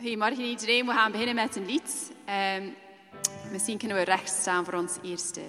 [0.00, 0.86] Goedemorgen iedereen.
[0.86, 2.12] We gaan beginnen met een lied.
[2.58, 2.74] Um,
[3.50, 5.40] misschien kunnen we rechts staan voor ons eerste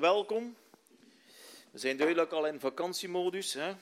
[0.00, 0.56] welkom.
[1.70, 3.54] We zijn duidelijk al in vakantiemodus.
[3.54, 3.74] Hè?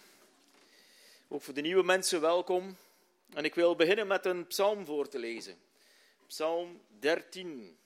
[1.29, 2.77] Ook voor de nieuwe mensen welkom.
[3.35, 5.57] En ik wil beginnen met een psalm voor te lezen.
[6.27, 7.77] Psalm 13.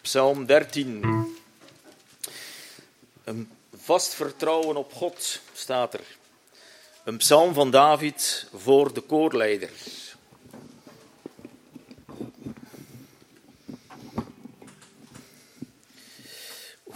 [0.00, 1.36] Psalm 13.
[3.24, 6.16] Een vast vertrouwen op God staat er.
[7.04, 9.70] Een psalm van David voor de koorleider.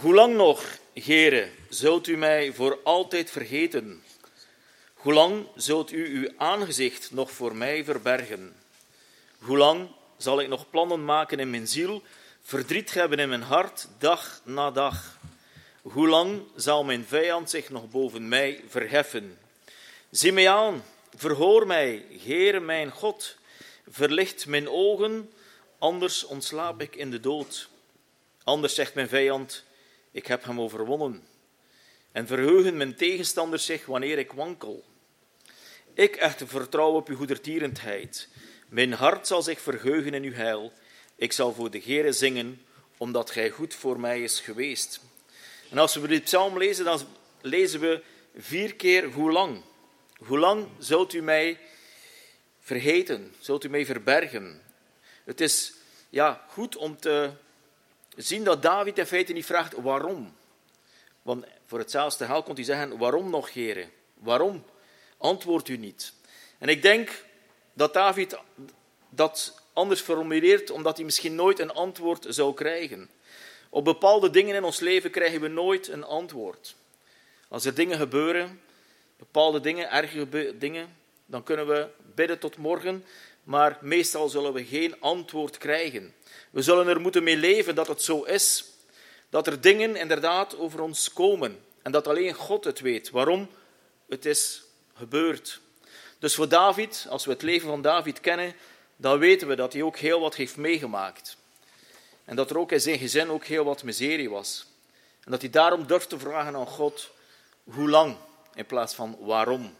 [0.05, 4.03] Hoe lang nog, Gere, zult u mij voor altijd vergeten?
[4.93, 8.55] Hoe lang zult u uw aangezicht nog voor mij verbergen?
[9.37, 12.03] Hoe lang zal ik nog plannen maken in mijn ziel,
[12.41, 15.17] verdriet hebben in mijn hart, dag na dag?
[15.81, 19.37] Hoe lang zal mijn vijand zich nog boven mij verheffen?
[20.09, 20.83] Zie mij aan,
[21.15, 23.35] verhoor mij, Heere mijn God,
[23.89, 25.31] verlicht mijn ogen,
[25.79, 27.69] anders ontslaap ik in de dood.
[28.43, 29.63] Anders zegt mijn vijand,
[30.15, 31.23] ik heb hem overwonnen.
[32.11, 34.83] En verheugen mijn tegenstanders zich wanneer ik wankel.
[35.93, 38.27] Ik echter vertrouw op uw goedertierendheid.
[38.67, 40.71] Mijn hart zal zich verheugen in uw heil.
[41.15, 42.61] Ik zal voor de Heere zingen,
[42.97, 44.99] omdat Gij goed voor mij is geweest.
[45.69, 46.99] En als we dit psalm lezen, dan
[47.41, 48.03] lezen we
[48.35, 49.61] vier keer hoe lang.
[50.17, 51.59] Hoe lang zult u mij
[52.59, 53.35] vergeten?
[53.39, 54.61] Zult u mij verbergen?
[55.23, 55.73] Het is
[56.09, 57.31] ja, goed om te
[58.15, 60.35] zien dat David in feite niet vraagt waarom.
[61.21, 63.89] Want voor hetzelfde hel kon hij zeggen, waarom nog, heren?
[64.13, 64.63] Waarom
[65.17, 66.13] antwoordt u niet?
[66.57, 67.23] En ik denk
[67.73, 68.37] dat David
[69.09, 73.09] dat anders formuleert, omdat hij misschien nooit een antwoord zou krijgen.
[73.69, 76.75] Op bepaalde dingen in ons leven krijgen we nooit een antwoord.
[77.47, 78.61] Als er dingen gebeuren,
[79.17, 83.05] bepaalde dingen, erge dingen, dan kunnen we bidden tot morgen,
[83.45, 86.13] maar meestal zullen we geen antwoord krijgen.
[86.49, 88.65] We zullen er moeten mee leven dat het zo is,
[89.29, 93.49] dat er dingen inderdaad over ons komen en dat alleen God het weet waarom
[94.07, 94.63] het is
[94.93, 95.59] gebeurd.
[96.19, 98.55] Dus voor David, als we het leven van David kennen,
[98.95, 101.37] dan weten we dat hij ook heel wat heeft meegemaakt.
[102.25, 104.65] En dat er ook in zijn gezin ook heel wat miserie was.
[105.23, 107.11] En dat hij daarom durft te vragen aan God,
[107.63, 108.17] hoe lang,
[108.55, 109.75] in plaats van waarom.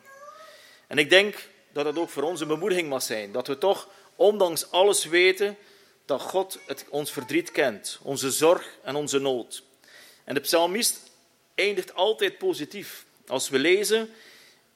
[0.88, 3.88] En ik denk dat het ook voor ons een bemoediging mag zijn, dat we toch,
[4.16, 5.57] ondanks alles weten,
[6.06, 9.63] dat God het, ons verdriet kent, onze zorg en onze nood.
[10.24, 11.12] En de psalmist
[11.56, 13.06] eindigt altijd positief.
[13.27, 14.10] Als we lezen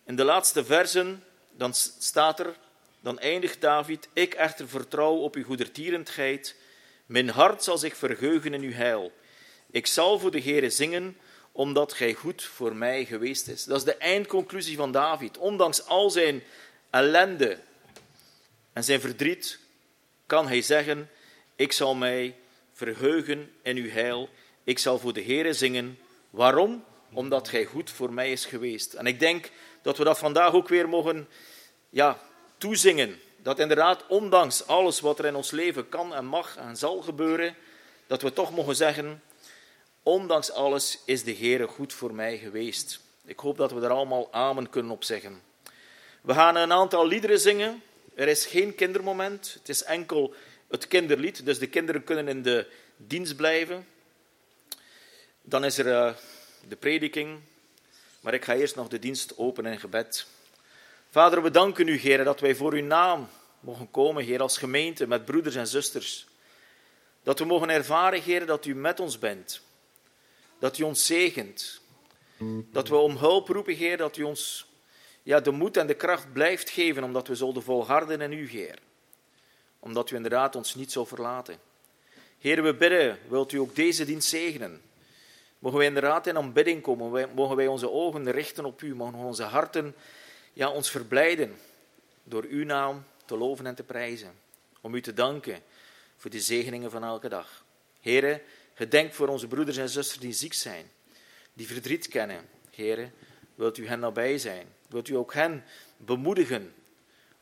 [0.05, 2.55] in de laatste versen, dan staat er,
[3.01, 6.55] dan eindigt David, ik echter vertrouw op uw goedertierendheid,
[7.05, 9.11] mijn hart zal zich verheugen in uw heil.
[9.71, 11.17] Ik zal voor de Heere zingen,
[11.51, 13.63] omdat gij goed voor mij geweest is.
[13.63, 15.37] Dat is de eindconclusie van David.
[15.37, 16.43] Ondanks al zijn
[16.89, 17.59] ellende
[18.73, 19.59] en zijn verdriet,
[20.25, 21.09] kan hij zeggen,
[21.55, 22.35] ik zal mij
[22.73, 24.29] verheugen in uw heil.
[24.63, 25.99] Ik zal voor de Heere zingen.
[26.29, 26.83] Waarom?
[27.11, 28.93] Omdat gij goed voor mij is geweest.
[28.93, 29.51] En ik denk
[29.81, 31.27] dat we dat vandaag ook weer mogen
[31.89, 32.19] ja,
[32.57, 33.19] toezingen.
[33.37, 37.55] Dat inderdaad, ondanks alles wat er in ons leven kan en mag en zal gebeuren,
[38.07, 39.23] dat we toch mogen zeggen,
[40.03, 42.99] ondanks alles is de Heere goed voor mij geweest.
[43.25, 45.41] Ik hoop dat we er allemaal amen kunnen op zeggen.
[46.21, 47.83] We gaan een aantal liederen zingen.
[48.15, 49.53] Er is geen kindermoment.
[49.53, 50.33] Het is enkel
[50.67, 51.45] het kinderlied.
[51.45, 52.67] Dus de kinderen kunnen in de
[52.97, 53.87] dienst blijven.
[55.41, 56.13] Dan is er uh,
[56.67, 57.39] de prediking.
[58.21, 60.27] Maar ik ga eerst nog de dienst openen in gebed.
[61.09, 63.29] Vader, we danken u, Heer, dat wij voor uw naam
[63.59, 66.27] mogen komen, Heer, als gemeente, met broeders en zusters.
[67.23, 69.61] Dat we mogen ervaren, Heer, dat u met ons bent.
[70.59, 71.81] Dat u ons zegent.
[72.71, 74.68] Dat we om hulp roepen, Heer, dat u ons
[75.29, 78.79] ja, de moed en de kracht blijft geven, omdat we zullen volharden in u, Heer.
[79.79, 81.59] Omdat u inderdaad ons niet zal verlaten.
[82.39, 84.81] Heer, we bidden, wilt u ook deze dienst zegenen?
[85.59, 89.43] Mogen wij inderdaad in aanbidding komen, mogen wij onze ogen richten op u, mogen onze
[89.43, 89.95] harten
[90.53, 91.57] ja, ons verblijden
[92.23, 94.31] door uw naam te loven en te prijzen.
[94.81, 95.61] Om u te danken
[96.17, 97.63] voor de zegeningen van elke dag.
[98.01, 98.41] Heren,
[98.73, 100.91] gedenk voor onze broeders en zusters die ziek zijn,
[101.53, 102.49] die verdriet kennen.
[102.69, 103.13] Heren,
[103.59, 104.67] wilt u hen nabij zijn?
[104.89, 105.63] Wilt u ook hen
[105.97, 106.73] bemoedigen,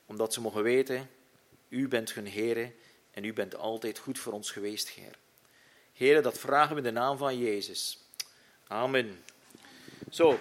[0.05, 1.09] omdat ze mogen weten,
[1.69, 2.71] u bent hun Heere
[3.11, 5.15] en u bent altijd goed voor ons geweest, Heer.
[5.93, 7.99] Heren, dat vragen we in de naam van Jezus.
[8.67, 9.23] Amen.
[10.09, 10.37] Zo,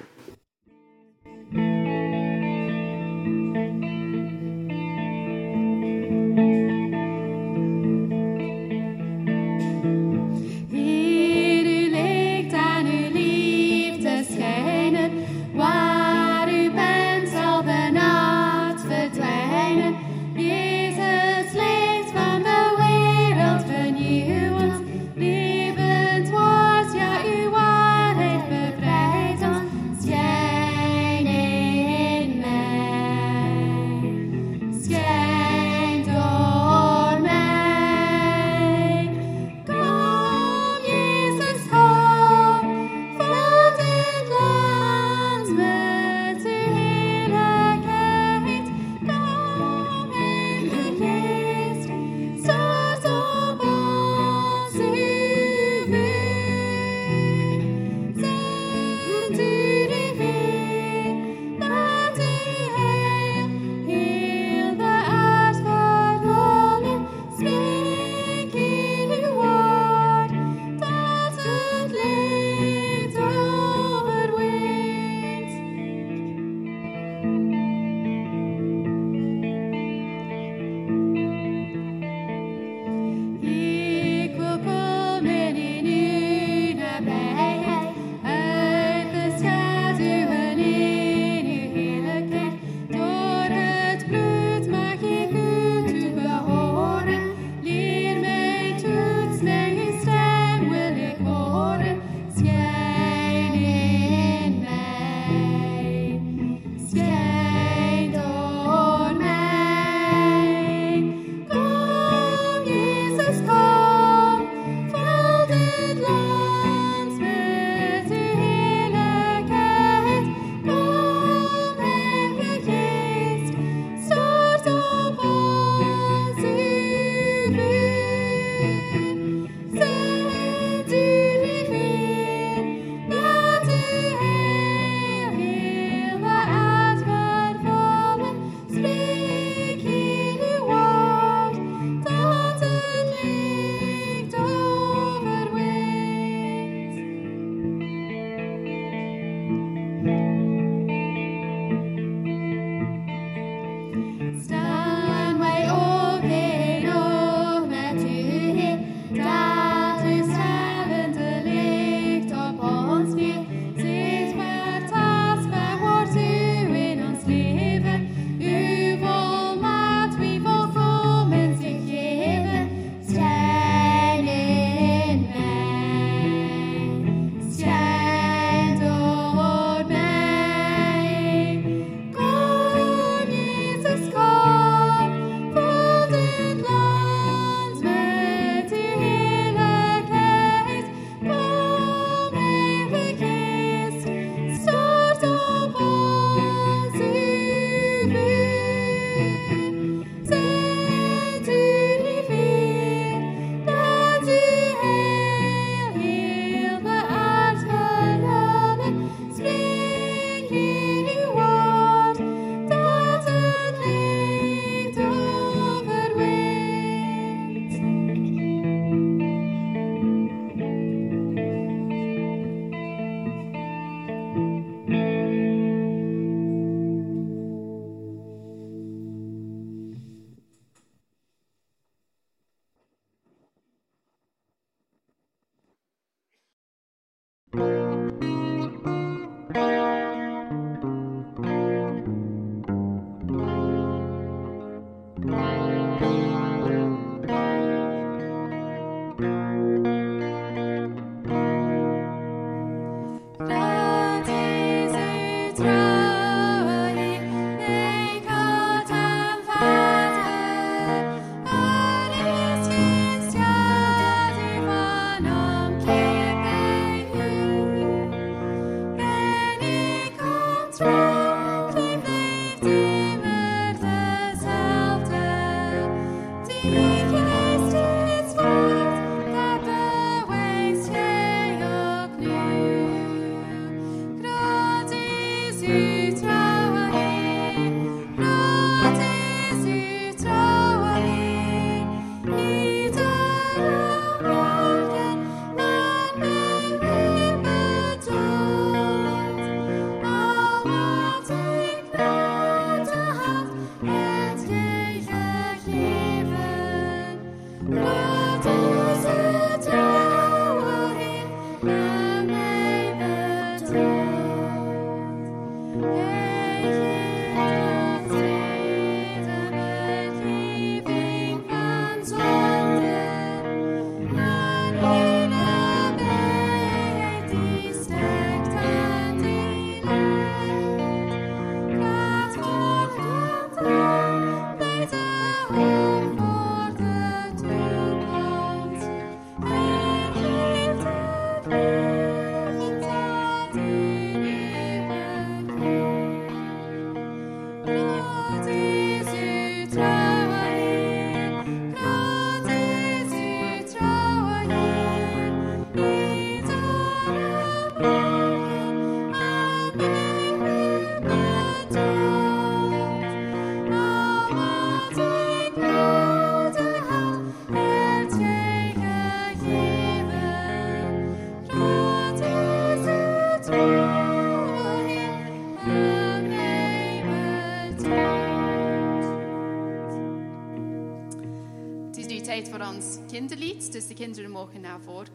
[383.77, 385.13] dus de kinderen mogen naar voren.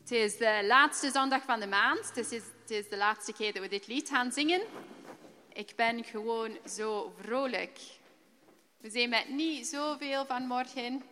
[0.00, 3.62] Het is de laatste zondag van de maand, dus het is, de laatste keer dat
[3.62, 4.60] we dit lied gaan zingen.
[5.52, 7.78] Ik ben gewoon zo vrolijk.
[8.78, 11.02] We zijn met niet zoveel van morgen.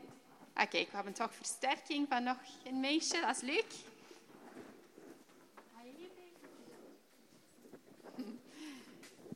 [0.52, 3.72] Ah, kijk, we hebben toch versterking van nog een meisje, dat is leuk.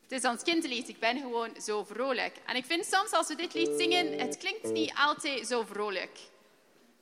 [0.08, 2.36] Het is ons kinderlied, ik ben gewoon zo vrolijk.
[2.46, 6.18] En ik vind soms als we dit lied zingen, het klinkt niet altijd zo vrolijk.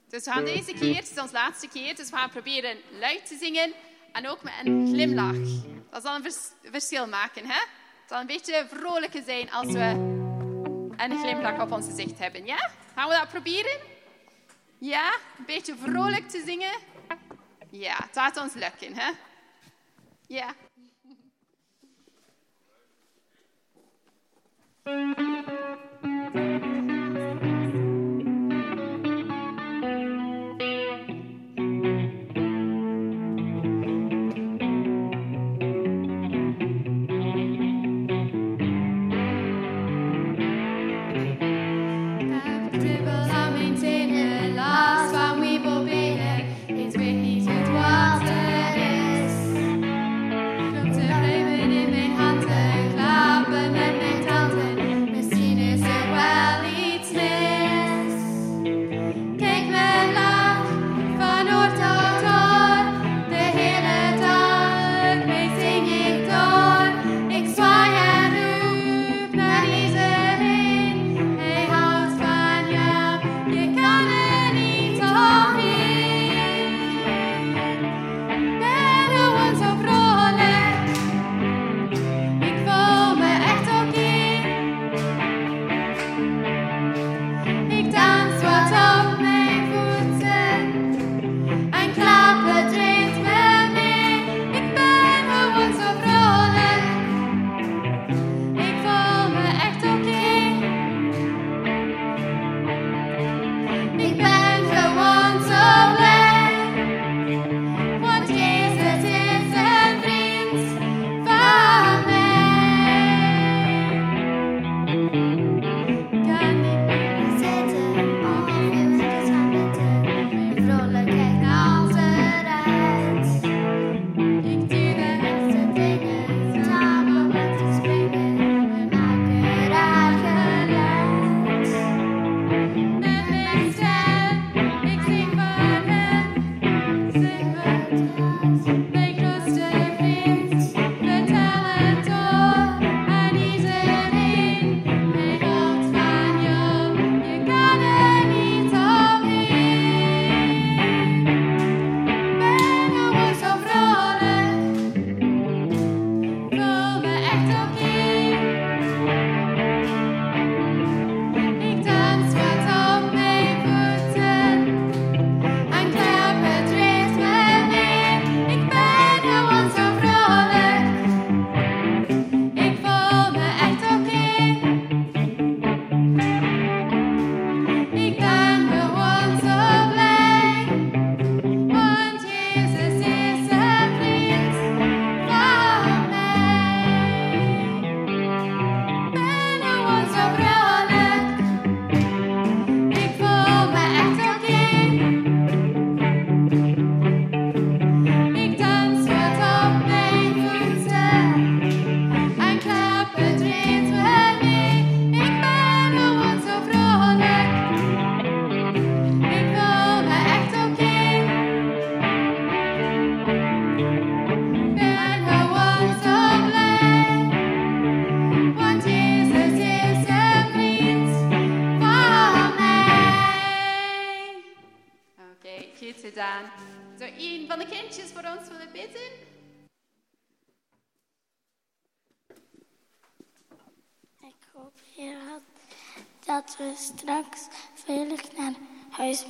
[0.09, 3.27] Dus we gaan deze keer, het is onze laatste keer, dus we gaan proberen luid
[3.27, 3.73] te zingen
[4.13, 5.65] en ook met een glimlach.
[5.91, 7.59] Dat zal een vers- verschil maken, hè?
[7.61, 9.81] Het zal een beetje vrolijker zijn als we
[10.97, 12.71] een glimlach op ons gezicht hebben, ja?
[12.95, 13.79] Gaan we dat proberen?
[14.79, 15.15] Ja?
[15.39, 16.73] Een beetje vrolijk te zingen?
[17.71, 19.11] Ja, het gaat ons lukken, hè?
[20.27, 20.55] Ja.
[24.85, 25.19] Thank
[26.05, 26.12] you.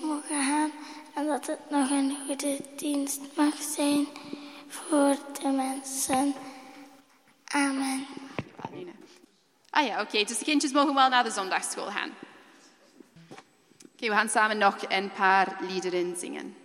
[0.00, 0.70] Mogen gaan
[1.14, 4.06] en dat het nog een goede dienst mag zijn
[4.68, 6.34] voor de mensen.
[7.44, 8.06] Amen.
[9.70, 10.24] Ah ja, oké.
[10.24, 12.10] Dus de kindjes mogen wel naar de zondagschool gaan.
[13.92, 16.56] Oké, we gaan samen nog een paar liederen zingen.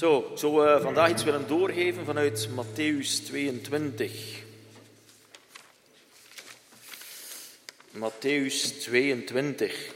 [0.00, 4.42] Zo, zou eh, vandaag iets willen doorgeven vanuit Matthäus 22.
[7.90, 9.94] Matthäus 22.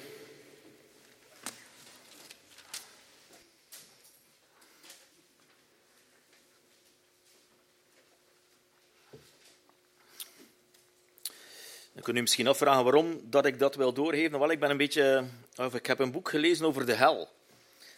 [11.92, 14.38] Dan kun je misschien afvragen waarom dat ik dat wil doorgeven.
[14.38, 15.24] Wel, ik ben een beetje,
[15.56, 17.28] of ik heb een boek gelezen over de hel.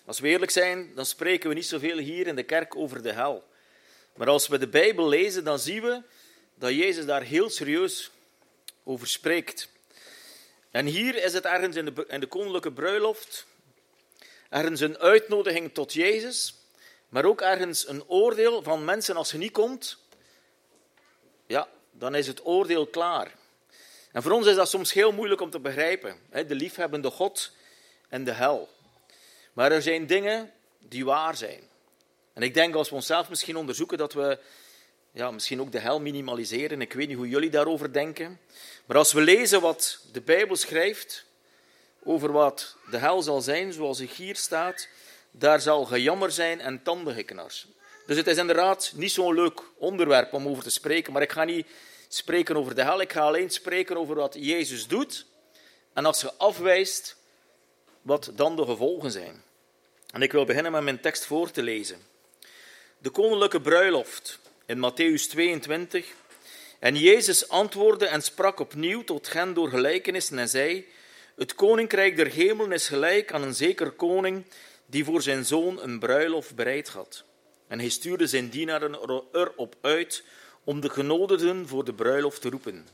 [0.07, 3.12] Als we eerlijk zijn, dan spreken we niet zoveel hier in de kerk over de
[3.12, 3.45] hel.
[4.16, 6.03] Maar als we de Bijbel lezen, dan zien we
[6.55, 8.11] dat Jezus daar heel serieus
[8.85, 9.69] over spreekt.
[10.71, 13.47] En hier is het ergens in de, in de koninklijke bruiloft,
[14.49, 16.55] ergens een uitnodiging tot Jezus,
[17.09, 19.99] maar ook ergens een oordeel van mensen als je niet komt,
[21.47, 23.35] ja, dan is het oordeel klaar.
[24.12, 27.53] En voor ons is dat soms heel moeilijk om te begrijpen, de liefhebbende God
[28.09, 28.75] en de hel.
[29.57, 31.61] Maar er zijn dingen die waar zijn.
[32.33, 34.38] En ik denk als we onszelf misschien onderzoeken dat we
[35.12, 36.81] ja, misschien ook de hel minimaliseren.
[36.81, 38.40] Ik weet niet hoe jullie daarover denken.
[38.87, 41.25] Maar als we lezen wat de Bijbel schrijft
[42.03, 44.88] over wat de hel zal zijn, zoals het hier staat,
[45.31, 47.66] daar zal gejammer zijn en tandengeknars.
[48.07, 51.45] Dus het is inderdaad niet zo'n leuk onderwerp om over te spreken, maar ik ga
[51.45, 51.66] niet
[52.09, 55.27] spreken over de hel, ik ga alleen spreken over wat Jezus doet.
[55.92, 57.16] En als je afwijst,
[58.07, 59.45] wat dan de gevolgen zijn.
[60.16, 61.98] En ik wil beginnen met mijn tekst voor te lezen.
[62.98, 66.07] De koninklijke bruiloft in Matthäus 22.
[66.79, 70.87] En Jezus antwoordde en sprak opnieuw tot hen door gelijkenissen en zei:
[71.35, 74.44] Het koninkrijk der hemelen is gelijk aan een zeker koning
[74.87, 77.24] die voor zijn zoon een bruiloft bereid had.
[77.66, 78.94] En hij stuurde zijn dienaren
[79.33, 80.24] erop uit
[80.64, 82.88] om de genodigden voor de bruiloft te roepen.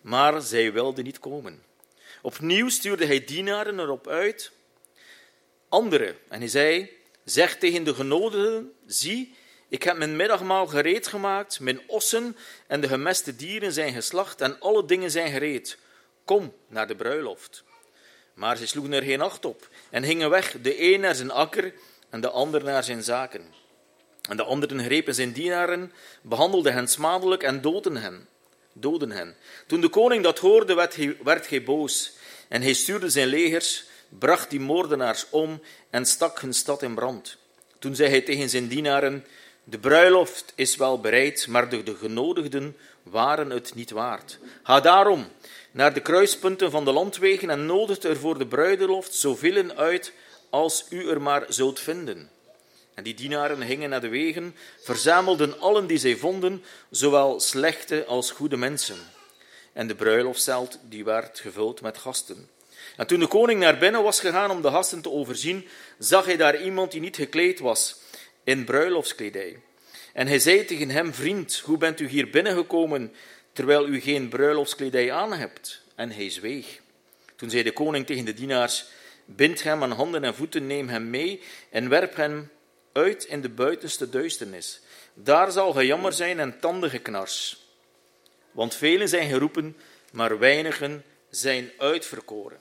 [0.00, 1.62] Maar zij wilden niet komen.
[2.22, 4.52] Opnieuw stuurde hij dienaren erop uit,
[5.68, 6.90] anderen, en hij zei:
[7.24, 9.34] Zeg tegen de genodigden: Zie,
[9.68, 14.60] ik heb mijn middagmaal gereed gemaakt, mijn ossen en de gemeste dieren zijn geslacht en
[14.60, 15.78] alle dingen zijn gereed.
[16.24, 17.64] Kom naar de bruiloft.
[18.34, 21.72] Maar ze sloegen er geen acht op en gingen weg, de een naar zijn akker
[22.10, 23.44] en de ander naar zijn zaken.
[24.28, 28.28] En de anderen grepen zijn dienaren, behandelden hen smadelijk en doden hen.
[28.72, 29.36] Doden hen.
[29.66, 32.12] Toen de koning dat hoorde, werd hij, werd hij boos
[32.48, 37.36] en hij stuurde zijn legers, bracht die moordenaars om en stak hun stad in brand.
[37.78, 39.26] Toen zei hij tegen zijn dienaren:
[39.64, 44.38] De bruiloft is wel bereid, maar de, de genodigden waren het niet waard.
[44.62, 45.26] Ga daarom
[45.70, 50.12] naar de kruispunten van de landwegen en nodigt er voor de bruiloft zoveel uit
[50.50, 52.30] als u er maar zult vinden.
[52.94, 58.30] En die dienaren gingen naar de wegen, verzamelden allen die zij vonden, zowel slechte als
[58.30, 58.96] goede mensen.
[59.72, 62.48] En de bruiloftzelt die werd gevuld met gasten.
[62.98, 66.36] En toen de koning naar binnen was gegaan om de gasten te overzien, zag hij
[66.36, 68.00] daar iemand die niet gekleed was
[68.44, 69.60] in bruiloftskledij.
[70.12, 73.12] En hij zei tegen hem, vriend, hoe bent u hier binnengekomen
[73.52, 75.82] terwijl u geen bruiloftskledij aan hebt?
[75.94, 76.80] En hij zweeg.
[77.36, 78.84] Toen zei de koning tegen de dienaars,
[79.24, 82.50] bind hem aan handen en voeten, neem hem mee en werp hem
[82.92, 84.80] uit in de buitenste duisternis.
[85.14, 87.64] Daar zal gejammer zijn en tandengeknars.
[88.50, 89.76] Want velen zijn geroepen,
[90.12, 92.58] maar weinigen zijn uitverkoren.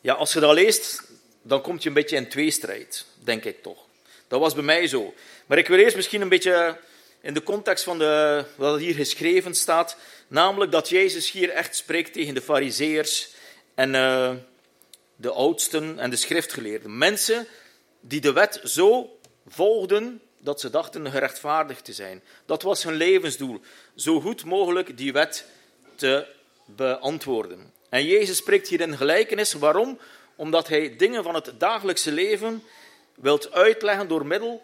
[0.00, 1.02] Ja, als je dat leest,
[1.42, 3.86] dan kom je een beetje in tweestrijd, denk ik toch.
[4.28, 5.14] Dat was bij mij zo.
[5.46, 6.78] Maar ik wil eerst misschien een beetje
[7.20, 9.96] in de context van de, wat hier geschreven staat,
[10.28, 13.28] namelijk dat Jezus hier echt spreekt tegen de fariseërs
[13.74, 14.32] en uh,
[15.16, 16.98] de oudsten en de schriftgeleerden.
[16.98, 17.46] Mensen
[18.00, 22.22] die de wet zo volgden dat ze dachten gerechtvaardigd te zijn.
[22.46, 23.60] Dat was hun levensdoel,
[23.94, 25.44] zo goed mogelijk die wet
[25.94, 26.26] te
[26.64, 27.72] beantwoorden.
[27.88, 29.52] En Jezus spreekt hier in gelijkenis.
[29.52, 29.98] Waarom?
[30.36, 32.62] Omdat hij dingen van het dagelijkse leven
[33.14, 34.62] wilt uitleggen door middel,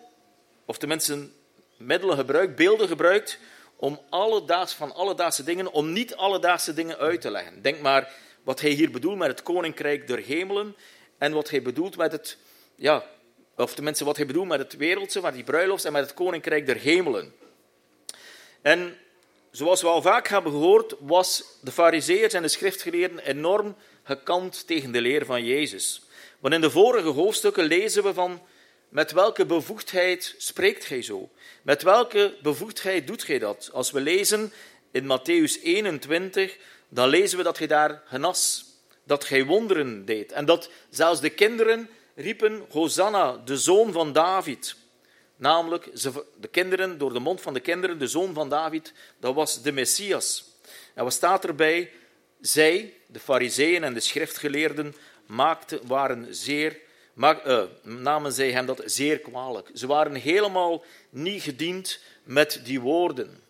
[0.65, 1.29] of tenminste
[1.77, 3.39] middelen gebruikt, beelden gebruikt,
[3.77, 7.63] om alledaags van alledaagse dingen, om niet alledaagse dingen uit te leggen.
[7.63, 10.77] Denk maar wat hij hier bedoelt met het koninkrijk der hemelen
[11.19, 12.37] en wat hij bedoelt met het,
[12.77, 13.05] ja,
[13.57, 16.67] of tenminste wat hij bedoelt met het wereldse, met die bruiloft en met het koninkrijk
[16.67, 17.35] der hemelen.
[18.63, 18.97] En
[19.57, 24.93] zoals we al vaak hebben gehoord, was de fariseërs en de schriftgeleerden enorm gekant tegen
[24.93, 26.03] de leer van Jezus.
[26.39, 28.43] Want in de vorige hoofdstukken lezen we van
[28.89, 31.31] met welke bevoegdheid spreekt gij zo?
[31.63, 33.71] Met welke bevoegdheid doet gij dat?
[33.73, 34.53] Als we lezen
[34.91, 36.57] in Matthäus 21,
[36.89, 38.65] dan lezen we dat gij daar genas,
[39.05, 40.33] dat gij wonderen deed.
[40.33, 44.77] En dat zelfs de kinderen riepen, Hosanna, de zoon van David.
[45.37, 46.03] Namelijk,
[46.41, 49.73] de kinderen, door de mond van de kinderen, de zoon van David, dat was de
[49.73, 50.45] Messias.
[50.95, 51.91] En wat staat erbij?
[52.41, 54.95] Zij, de fariseeën en de schriftgeleerden,
[55.27, 56.79] maakten, waren zeer,
[57.17, 59.71] uh, namen zij hem dat zeer kwalijk.
[59.75, 63.43] Ze waren helemaal niet gediend met die woorden.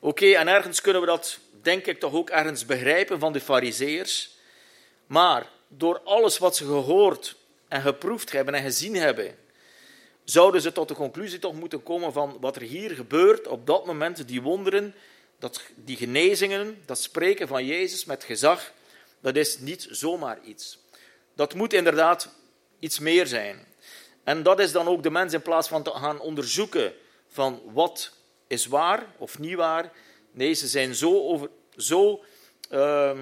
[0.00, 4.36] Oké, en ergens kunnen we dat, denk ik, toch ook ergens begrijpen van de fariseërs.
[5.06, 7.36] Maar door alles wat ze gehoord
[7.68, 9.36] en geproefd hebben en gezien hebben,
[10.24, 13.86] zouden ze tot de conclusie toch moeten komen van wat er hier gebeurt op dat
[13.86, 14.94] moment, die wonderen,
[15.38, 18.72] dat, die genezingen, dat spreken van Jezus met gezag,
[19.20, 20.78] dat is niet zomaar iets.
[21.34, 22.28] Dat moet inderdaad
[22.78, 23.66] iets meer zijn.
[24.24, 26.92] En dat is dan ook de mens in plaats van te gaan onderzoeken
[27.28, 28.12] van wat
[28.46, 29.92] is waar of niet waar.
[30.30, 32.24] Nee, ze zijn zo, over, zo
[32.70, 33.18] uh,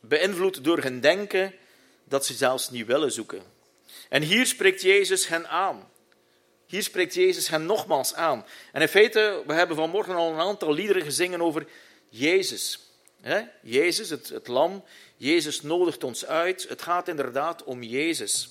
[0.00, 1.54] beïnvloed door hun denken
[2.04, 3.42] dat ze zelfs niet willen zoeken.
[4.08, 5.90] En hier spreekt Jezus hen aan.
[6.72, 8.46] Hier spreekt Jezus hen nogmaals aan.
[8.72, 11.66] En in feite, we hebben vanmorgen al een aantal liederen gezingen over
[12.08, 12.78] Jezus.
[13.62, 14.84] Jezus, het, het lam.
[15.16, 16.68] Jezus nodigt ons uit.
[16.68, 18.48] Het gaat inderdaad om Jezus.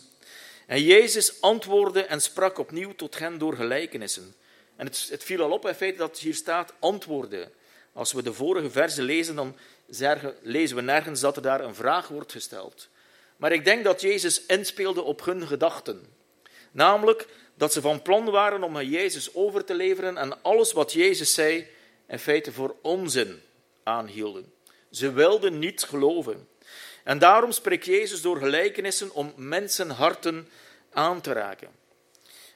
[0.67, 4.35] En Jezus antwoordde en sprak opnieuw tot hen door gelijkenissen.
[4.75, 7.51] En het, het viel al op in feite dat hier staat antwoorden.
[7.93, 9.57] Als we de vorige versen lezen, dan
[10.41, 12.87] lezen we nergens dat er daar een vraag wordt gesteld.
[13.37, 16.19] Maar ik denk dat Jezus inspeelde op hun gedachten.
[16.71, 17.27] Namelijk
[17.61, 21.67] dat ze van plan waren om Jezus over te leveren en alles wat Jezus zei
[22.07, 23.41] in feite voor onzin
[23.83, 24.53] aanhielden.
[24.91, 26.47] Ze wilden niet geloven.
[27.03, 30.49] En daarom spreekt Jezus door gelijkenissen om mensenharten
[30.91, 31.69] aan te raken.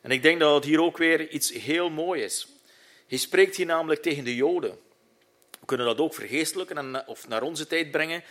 [0.01, 2.47] En ik denk dat het hier ook weer iets heel moois is.
[3.07, 4.77] Hij spreekt hier namelijk tegen de Joden.
[5.59, 8.23] We kunnen dat ook vergeestelijken en, of naar onze tijd brengen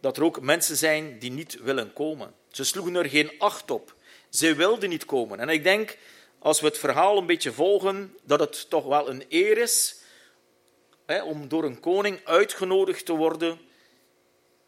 [0.00, 2.34] dat er ook mensen zijn die niet willen komen.
[2.50, 3.94] Ze sloegen er geen acht op.
[4.34, 5.40] Ze wilden niet komen.
[5.40, 5.98] En ik denk,
[6.38, 9.96] als we het verhaal een beetje volgen, dat het toch wel een eer is
[11.06, 13.58] hè, om door een koning uitgenodigd te worden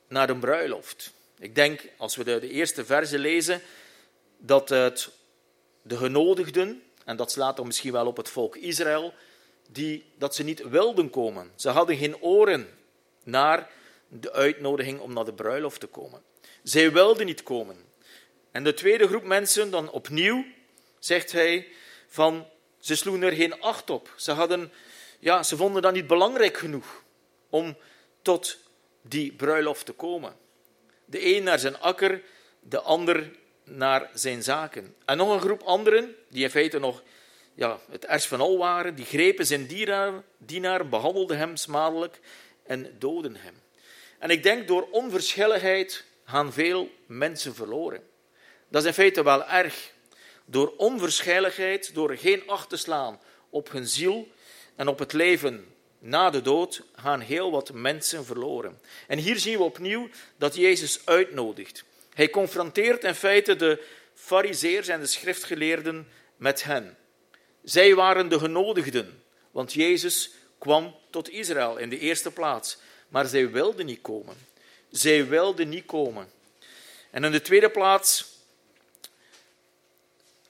[0.09, 1.13] naar een bruiloft.
[1.39, 3.61] Ik denk, als we de, eerste verse lezen,
[4.39, 5.11] dat het
[5.83, 9.15] de genodigden, en dat slaat dan misschien wel op het volk Israël,
[9.69, 11.51] die, dat ze niet wilden komen.
[11.57, 12.69] Ze hadden geen oren
[13.25, 13.71] naar
[14.09, 16.23] de uitnodiging om naar de bruiloft te komen.
[16.63, 17.95] Zij wilden niet komen.
[18.57, 20.45] En de tweede groep mensen, dan opnieuw,
[20.99, 21.69] zegt hij
[22.09, 22.47] van,
[22.79, 24.15] ze sloegen er geen acht op.
[24.17, 24.73] Ze, hadden,
[25.19, 27.03] ja, ze vonden dat niet belangrijk genoeg
[27.51, 27.77] om
[28.23, 28.59] tot
[29.03, 30.37] die bruiloft te komen.
[31.05, 32.23] De een naar zijn akker,
[32.61, 33.33] de ander
[33.65, 34.95] naar zijn zaken.
[35.05, 37.03] En nog een groep anderen, die in feite nog
[37.55, 38.95] ja, het erts van al waren.
[38.95, 42.21] Die grepen zijn dienaar, dienaar, behandelden hem smadelijk
[42.63, 43.63] en doden hem.
[44.19, 48.15] En ik denk door onverschilligheid gaan veel mensen verloren.
[48.69, 49.93] Dat is in feite wel erg.
[50.45, 54.29] Door onverschilligheid, door geen acht te slaan op hun ziel
[54.77, 58.81] en op het leven na de dood, gaan heel wat mensen verloren.
[59.07, 61.85] En hier zien we opnieuw dat Jezus uitnodigt.
[62.15, 63.83] Hij confronteert in feite de
[64.15, 66.97] fariseers en de schriftgeleerden met hen.
[67.63, 72.79] Zij waren de genodigden, want Jezus kwam tot Israël in de eerste plaats.
[73.09, 74.37] Maar zij wilden niet komen.
[74.91, 76.31] Zij wilden niet komen.
[77.11, 78.36] En in de tweede plaats,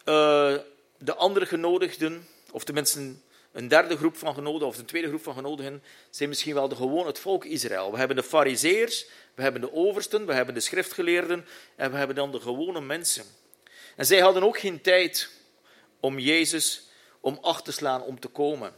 [0.09, 0.55] uh,
[0.99, 3.15] de andere genodigden, of tenminste
[3.53, 6.75] een derde groep van genodigden, of een tweede groep van genodigden, zijn misschien wel de,
[6.75, 7.91] gewoon het volk Israël.
[7.91, 11.47] We hebben de fariseërs, we hebben de oversten, we hebben de schriftgeleerden
[11.77, 13.25] en we hebben dan de gewone mensen.
[13.97, 15.31] En zij hadden ook geen tijd
[16.01, 16.89] om Jezus
[17.21, 18.73] om acht te slaan om te komen.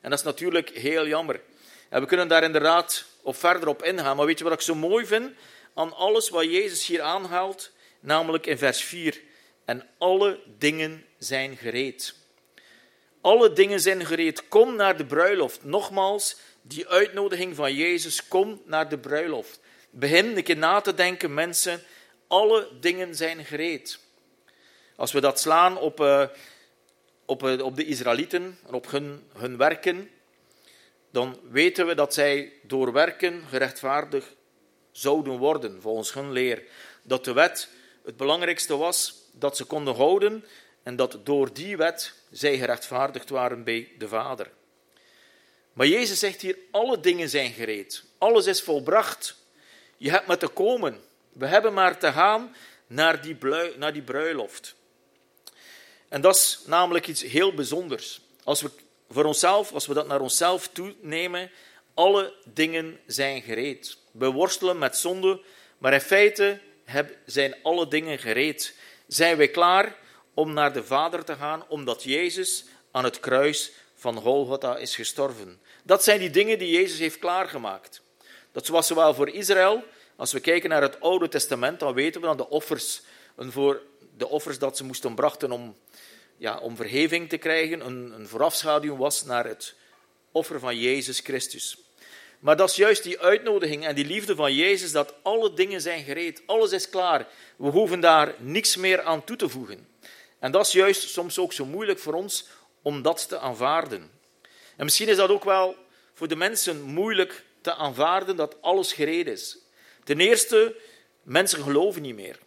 [0.00, 1.40] En dat is natuurlijk heel jammer.
[1.88, 4.16] En we kunnen daar inderdaad op verder op ingaan.
[4.16, 5.30] Maar weet je wat ik zo mooi vind
[5.74, 7.70] aan alles wat Jezus hier aanhaalt?
[8.00, 9.20] Namelijk in vers 4.
[9.72, 12.14] En alle dingen zijn gereed.
[13.20, 14.48] Alle dingen zijn gereed.
[14.48, 15.64] Kom naar de bruiloft.
[15.64, 18.28] Nogmaals, die uitnodiging van Jezus.
[18.28, 19.60] Kom naar de bruiloft.
[19.90, 21.80] Begin een keer na te denken, mensen.
[22.26, 23.98] Alle dingen zijn gereed.
[24.96, 26.26] Als we dat slaan op, uh,
[27.26, 30.10] op, uh, op de Israëlieten en op hun, hun werken,
[31.10, 34.34] dan weten we dat zij door werken gerechtvaardigd
[34.90, 36.62] zouden worden, volgens hun leer.
[37.02, 37.68] Dat de wet
[38.04, 40.44] het belangrijkste was dat ze konden houden
[40.82, 44.50] en dat door die wet zij gerechtvaardigd waren bij de Vader.
[45.72, 48.04] Maar Jezus zegt hier, alle dingen zijn gereed.
[48.18, 49.36] Alles is volbracht.
[49.96, 51.00] Je hebt maar te komen.
[51.32, 52.54] We hebben maar te gaan
[52.86, 53.36] naar die,
[53.76, 54.74] naar die bruiloft.
[56.08, 58.20] En dat is namelijk iets heel bijzonders.
[58.44, 58.70] Als we
[59.10, 61.50] voor onszelf, als we dat naar onszelf toenemen,
[61.94, 63.96] alle dingen zijn gereed.
[64.10, 65.40] We worstelen met zonde,
[65.78, 66.60] maar in feite
[67.26, 68.74] zijn alle dingen gereed.
[69.12, 69.96] Zijn wij klaar
[70.34, 75.60] om naar de Vader te gaan, omdat Jezus aan het kruis van Golgotha is gestorven?
[75.84, 78.02] Dat zijn die dingen die Jezus heeft klaargemaakt.
[78.52, 79.84] Dat was zowel voor Israël,
[80.16, 83.02] als we kijken naar het Oude Testament, dan weten we dat de offers,
[83.36, 83.82] voor
[84.16, 85.76] de offers dat ze moesten brachten om
[86.36, 89.74] ja, om verheving te krijgen, een, een voorafschaduw was naar het
[90.30, 91.78] offer van Jezus Christus.
[92.42, 96.04] Maar dat is juist die uitnodiging en die liefde van Jezus, dat alle dingen zijn
[96.04, 97.28] gereed, alles is klaar.
[97.56, 99.88] We hoeven daar niks meer aan toe te voegen.
[100.38, 102.46] En dat is juist soms ook zo moeilijk voor ons
[102.82, 104.10] om dat te aanvaarden.
[104.76, 105.76] En misschien is dat ook wel
[106.14, 109.58] voor de mensen moeilijk te aanvaarden dat alles gereed is.
[110.04, 110.76] Ten eerste,
[111.22, 112.38] mensen geloven niet meer.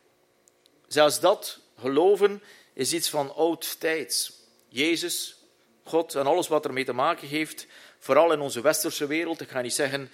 [0.88, 2.44] Zelfs dat geloven
[2.74, 4.34] is iets van oud tijds.
[4.70, 5.36] Jezus,
[5.84, 7.68] God en alles wat ermee te maken heeft,
[8.06, 10.10] vooral in onze westerse wereld, ik ga niet zeggen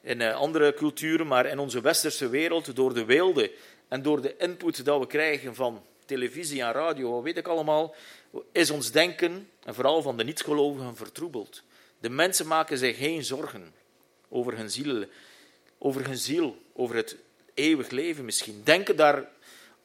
[0.00, 3.52] in eh, andere culturen, maar in onze westerse wereld, door de weelde
[3.88, 7.94] en door de input dat we krijgen van televisie en radio, wat weet ik allemaal,
[8.52, 11.62] is ons denken, en vooral van de niet-gelovigen, vertroebeld.
[11.98, 13.74] De mensen maken zich geen zorgen
[14.28, 15.04] over hun ziel,
[15.78, 17.16] over hun ziel, over het
[17.54, 18.60] eeuwig leven misschien.
[18.64, 19.28] Denken daar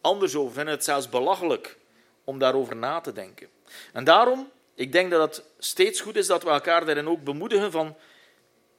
[0.02, 1.78] anders over, vinden het zelfs belachelijk
[2.24, 3.48] om daarover na te denken.
[3.94, 4.50] En daarom,
[4.82, 7.96] ik denk dat het steeds goed is dat we elkaar daarin ook bemoedigen van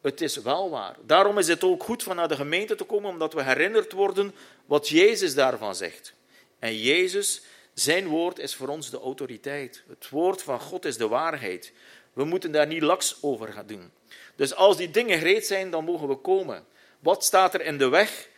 [0.02, 0.96] het is wel waar.
[1.06, 4.34] Daarom is het ook goed van naar de gemeente te komen, omdat we herinnerd worden
[4.66, 6.14] wat Jezus daarvan zegt.
[6.58, 7.42] En Jezus,
[7.74, 9.82] zijn woord is voor ons de autoriteit.
[9.88, 11.72] Het woord van God is de waarheid.
[12.12, 13.90] We moeten daar niet laks over gaan doen.
[14.36, 16.64] Dus als die dingen gereed zijn, dan mogen we komen.
[16.98, 18.28] Wat staat er in de weg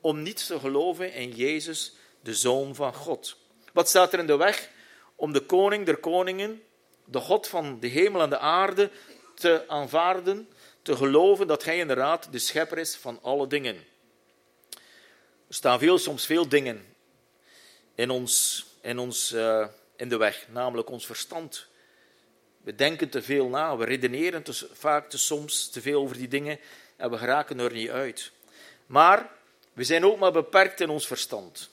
[0.00, 3.36] om niet te geloven in Jezus, de Zoon van God?
[3.72, 4.70] Wat staat er in de weg
[5.16, 6.62] om de koning der koningen,
[7.10, 8.90] de God van de hemel en de aarde,
[9.34, 10.48] te aanvaarden,
[10.82, 13.76] te geloven dat hij inderdaad de schepper is van alle dingen?
[15.48, 16.94] Er staan veel, soms veel dingen
[17.94, 21.66] in, ons, in, ons, uh, in de weg, namelijk ons verstand.
[22.62, 26.28] We denken te veel na, we redeneren te, vaak te soms te veel over die
[26.28, 26.58] dingen
[26.96, 28.32] en we geraken er niet uit.
[28.86, 29.30] Maar
[29.72, 31.70] we zijn ook maar beperkt in ons verstand.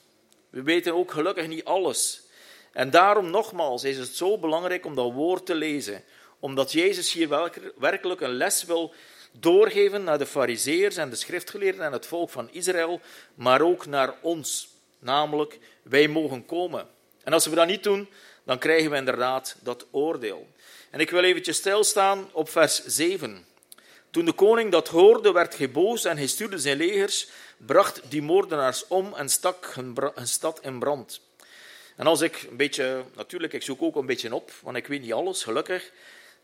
[0.50, 2.27] We weten ook gelukkig niet alles.
[2.72, 6.04] En daarom nogmaals is het zo belangrijk om dat woord te lezen,
[6.38, 8.92] omdat Jezus hier werkelijk een les wil
[9.32, 13.00] doorgeven naar de fariseërs en de schriftgeleerden en het volk van Israël,
[13.34, 14.68] maar ook naar ons.
[14.98, 16.86] Namelijk, wij mogen komen.
[17.24, 18.08] En als we dat niet doen,
[18.44, 20.46] dan krijgen we inderdaad dat oordeel.
[20.90, 23.46] En ik wil eventjes stilstaan op vers 7.
[24.10, 28.22] Toen de koning dat hoorde, werd hij boos en hij stuurde zijn legers bracht die
[28.22, 31.20] moordenaars om en stak hun, stad in brand.
[31.98, 35.00] En als ik een beetje, natuurlijk, ik zoek ook een beetje op, want ik weet
[35.00, 35.90] niet alles, gelukkig,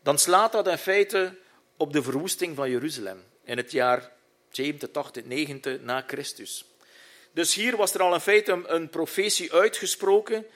[0.02, 1.34] dan slaat dat in feite
[1.76, 4.10] op de verwoesting van Jeruzalem in het jaar
[4.50, 6.64] 70, 80, 90 na Christus.
[7.32, 10.46] Dus hier was er al in feite een profetie uitgesproken,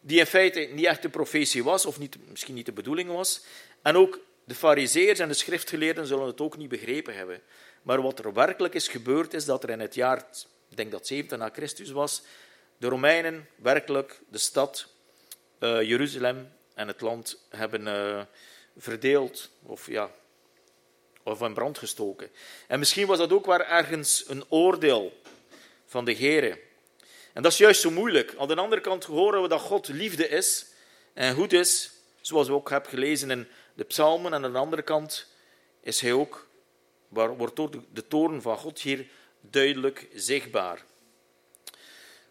[0.00, 3.44] die in feite niet echt een profetie was, of niet, misschien niet de bedoeling was.
[3.82, 7.40] En ook de fariseërs en de schriftgeleerden zullen het ook niet begrepen hebben.
[7.82, 10.26] Maar wat er werkelijk is gebeurd, is dat er in het jaar,
[10.70, 12.22] ik denk dat 70 na Christus was,
[12.78, 14.88] de Romeinen werkelijk de stad
[15.60, 18.22] uh, Jeruzalem en het land hebben uh,
[18.76, 20.10] verdeeld, of ja,
[21.22, 22.30] of in brand gestoken.
[22.66, 25.20] En misschien was dat ook waar ergens een oordeel
[25.86, 26.60] van de Here.
[27.32, 28.34] En dat is juist zo moeilijk.
[28.38, 30.66] Aan de andere kant horen we dat God liefde is
[31.12, 34.32] en goed is, zoals we ook hebben gelezen in de psalmen.
[34.32, 35.26] En aan de andere kant
[35.80, 36.48] is hij ook,
[37.08, 37.56] wordt
[37.92, 39.06] de toorn van God hier
[39.40, 40.84] duidelijk zichtbaar.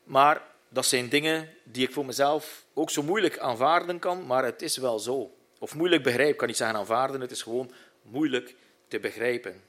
[0.07, 4.61] Maar dat zijn dingen die ik voor mezelf ook zo moeilijk aanvaarden kan, maar het
[4.61, 5.35] is wel zo.
[5.59, 8.55] Of moeilijk begrijpen, ik kan niet zeggen aanvaarden, het is gewoon moeilijk
[8.87, 9.63] te begrijpen.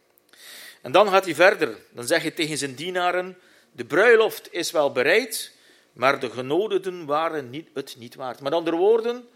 [0.83, 1.77] En dan gaat hij verder.
[1.91, 3.39] Dan zegt hij tegen zijn dienaren:
[3.73, 5.53] De bruiloft is wel bereid,
[5.93, 8.41] maar de genodigden waren niet, het niet waard.
[8.41, 9.29] Met andere woorden,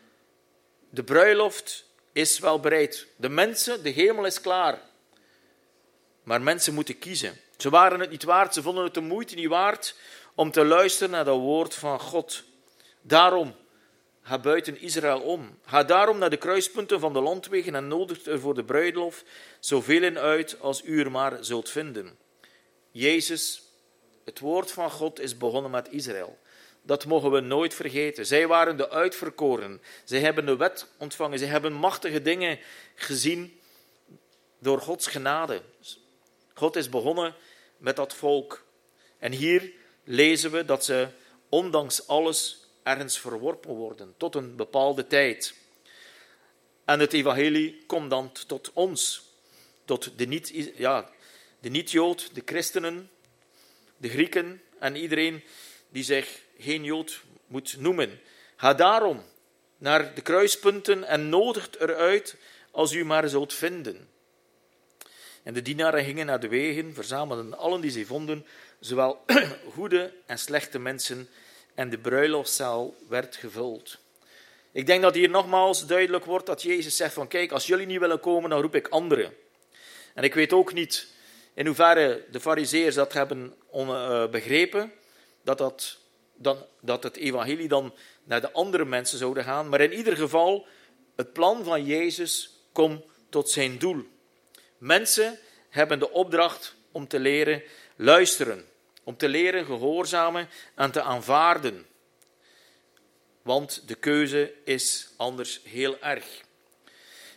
[0.90, 3.06] de bruiloft is wel bereid.
[3.16, 4.80] De mensen, de hemel is klaar.
[6.22, 7.40] Maar mensen moeten kiezen.
[7.56, 9.94] Ze waren het niet waard, ze vonden het de moeite niet waard
[10.34, 12.44] om te luisteren naar dat woord van God.
[13.00, 13.54] Daarom
[14.22, 15.58] Ga buiten Israël om.
[15.64, 19.24] Ga daarom naar de kruispunten van de landwegen en nodigt er voor de bruiloft
[19.60, 22.18] zoveel in uit als u er maar zult vinden.
[22.90, 23.62] Jezus,
[24.24, 26.38] het woord van God is begonnen met Israël.
[26.82, 28.26] Dat mogen we nooit vergeten.
[28.26, 29.80] Zij waren de uitverkoren.
[30.04, 31.38] Zij hebben de wet ontvangen.
[31.38, 32.58] Zij hebben machtige dingen
[32.94, 33.60] gezien
[34.58, 35.62] door Gods genade.
[36.54, 37.34] God is begonnen
[37.76, 38.64] met dat volk.
[39.18, 39.72] En hier
[40.04, 41.08] lezen we dat ze
[41.48, 45.54] ondanks alles ergens verworpen worden tot een bepaalde tijd.
[46.84, 49.22] En het evangelie komt dan tot ons,
[49.84, 51.10] tot de niet-Jood, ja,
[51.60, 53.10] de, niet de christenen,
[53.96, 55.42] de Grieken en iedereen
[55.88, 58.20] die zich geen Jood moet noemen.
[58.56, 59.22] Ga daarom
[59.78, 62.36] naar de kruispunten en nodigt eruit
[62.70, 64.08] als u maar zult vinden.
[65.42, 68.46] En de dienaren gingen naar de wegen, verzamelden allen die ze vonden,
[68.80, 69.24] zowel
[69.74, 71.28] goede en slechte mensen,
[71.74, 73.98] en de bruiloftszaal werd gevuld.
[74.72, 77.98] Ik denk dat hier nogmaals duidelijk wordt dat Jezus zegt van kijk, als jullie niet
[77.98, 79.34] willen komen, dan roep ik anderen.
[80.14, 81.08] En ik weet ook niet
[81.54, 84.92] in hoeverre de fariseërs dat hebben uh, begrepen,
[85.42, 85.98] dat, dat,
[86.34, 89.68] dan, dat het evangelie dan naar de andere mensen zouden gaan.
[89.68, 90.66] Maar in ieder geval,
[91.16, 94.06] het plan van Jezus komt tot zijn doel.
[94.82, 97.62] Mensen hebben de opdracht om te leren
[97.96, 98.64] luisteren
[99.04, 101.86] om te leren gehoorzamen en te aanvaarden.
[103.42, 106.26] Want de keuze is anders heel erg.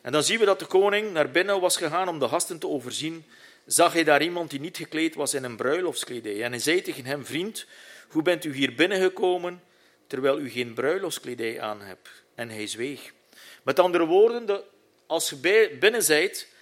[0.02, 2.68] En dan zien we dat de koning naar binnen was gegaan om de gasten te
[2.68, 3.26] overzien.
[3.66, 6.44] Zag hij daar iemand die niet gekleed was in een bruiloftskledij.
[6.44, 7.66] En hij zei tegen hem: Vriend,
[8.08, 9.64] hoe bent u hier binnengekomen
[10.08, 12.10] terwijl u geen bruiloftskledij aan hebt?
[12.36, 13.12] En hij zweeg.
[13.64, 14.64] Met andere woorden,
[15.06, 16.54] als je binnen zijt,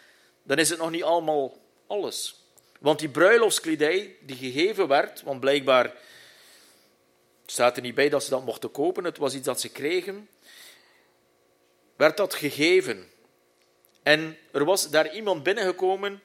[0.43, 2.41] dan is het nog niet allemaal alles.
[2.79, 5.93] Want die bruiloftskledij die gegeven werd, want blijkbaar
[7.45, 10.29] staat er niet bij dat ze dat mochten kopen, het was iets dat ze kregen,
[11.95, 13.07] werd dat gegeven.
[14.03, 16.21] En er was daar iemand binnengekomen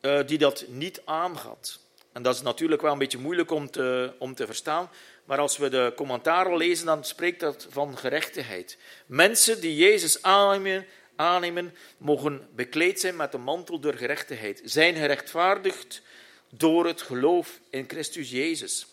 [0.00, 1.78] uh, die dat niet aangad.
[2.12, 4.90] En dat is natuurlijk wel een beetje moeilijk om te, om te verstaan,
[5.24, 8.78] maar als we de commentaren lezen, dan spreekt dat van gerechtigheid.
[9.06, 10.86] Mensen die Jezus aannemen
[11.16, 16.02] aannemen, mogen bekleed zijn met de mantel door gerechtigheid, zijn gerechtvaardigd
[16.48, 18.86] door het geloof in Christus Jezus.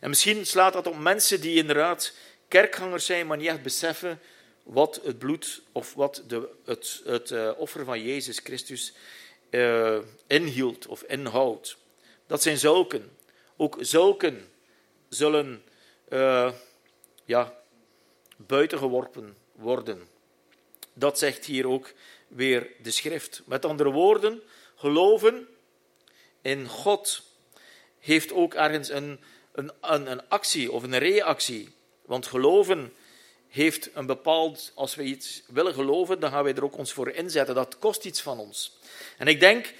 [0.00, 2.12] En misschien slaat dat op mensen die inderdaad
[2.48, 4.20] kerkgangers zijn, maar niet echt beseffen
[4.62, 8.92] wat het bloed of wat de, het, het uh, offer van Jezus Christus
[9.50, 11.76] uh, inhield of inhoudt.
[12.26, 13.16] Dat zijn zulken.
[13.56, 14.48] Ook zulken
[15.08, 15.62] zullen
[16.08, 16.52] uh,
[17.24, 17.54] ja,
[18.36, 20.08] buitengeworpen worden.
[21.00, 21.92] Dat zegt hier ook
[22.28, 23.42] weer de schrift.
[23.44, 24.42] Met andere woorden,
[24.76, 25.48] geloven
[26.42, 27.22] in God
[27.98, 29.20] heeft ook ergens een,
[29.52, 31.74] een, een, actie of een reactie.
[32.04, 32.92] Want geloven
[33.48, 37.10] heeft een bepaald, als we iets willen geloven, dan gaan wij er ook ons voor
[37.10, 37.54] inzetten.
[37.54, 38.78] Dat kost iets van ons.
[39.18, 39.74] En ik denk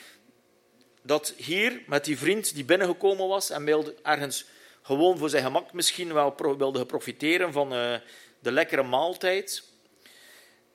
[1.03, 4.45] dat hier met die vriend die binnengekomen was en wilde ergens
[4.83, 7.95] gewoon voor zijn gemak misschien wel wilde profiteren van uh,
[8.39, 9.70] de lekkere maaltijd,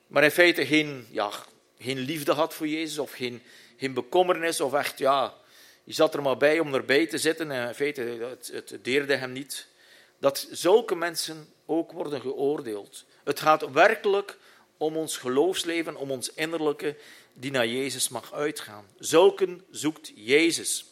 [0.06, 1.30] maar in feite geen, ja,
[1.78, 3.42] geen liefde had voor Jezus of geen,
[3.76, 5.34] geen bekommernis of echt, ja,
[5.84, 9.16] je zat er maar bij om erbij te zitten en in feite, het, het deerde
[9.16, 9.66] hem niet.
[10.18, 13.04] dat zulke mensen ook worden geoordeeld.
[13.24, 14.38] Het gaat werkelijk
[14.76, 16.96] om ons geloofsleven, om ons innerlijke,
[17.32, 18.86] die naar Jezus mag uitgaan.
[18.98, 20.84] Zulken zoekt Jezus.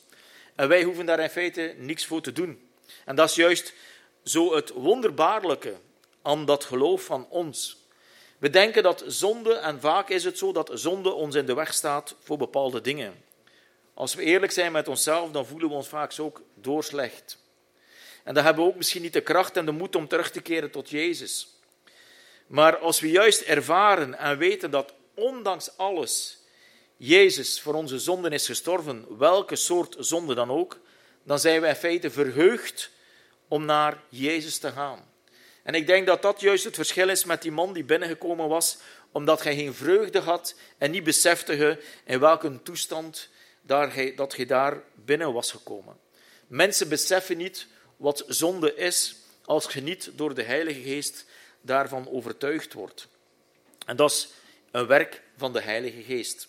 [0.55, 2.69] En wij hoeven daar in feite niks voor te doen.
[3.05, 3.73] En dat is juist
[4.25, 5.77] zo het wonderbaarlijke
[6.23, 7.84] aan dat geloof van ons.
[8.45, 11.75] We denken dat zonde, en vaak is het zo dat zonde ons in de weg
[11.75, 13.25] staat voor bepaalde dingen.
[13.95, 17.39] Als we eerlijk zijn met onszelf, dan voelen we ons vaak ook doorslecht.
[18.25, 20.41] En dan hebben we ook misschien niet de kracht en de moed om terug te
[20.41, 21.49] keren tot Jezus.
[22.47, 26.39] Maar als we juist ervaren en weten dat ondanks alles
[26.97, 30.79] Jezus voor onze zonden is gestorven, welke soort zonde dan ook,
[31.23, 32.91] dan zijn we in feite verheugd
[33.49, 35.13] om naar Jezus te gaan.
[35.65, 38.79] En ik denk dat dat juist het verschil is met die man die binnengekomen was,
[39.13, 43.29] omdat hij geen vreugde had en niet besefte in welke toestand
[43.63, 45.97] dat hij daar binnen was gekomen.
[46.47, 51.25] Mensen beseffen niet wat zonde is als je niet door de Heilige Geest
[51.61, 53.09] daarvan overtuigd wordt.
[53.87, 54.29] En dat is
[54.71, 56.47] een werk van de Heilige Geest.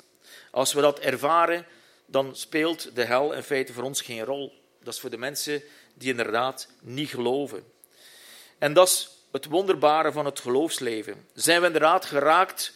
[0.52, 1.66] Als we dat ervaren,
[2.06, 4.54] dan speelt de hel in feite voor ons geen rol.
[4.84, 5.64] Dat is voor de mensen
[5.94, 7.75] die inderdaad niet geloven.
[8.58, 11.28] En dat is het wonderbare van het geloofsleven.
[11.34, 12.74] Zijn we inderdaad geraakt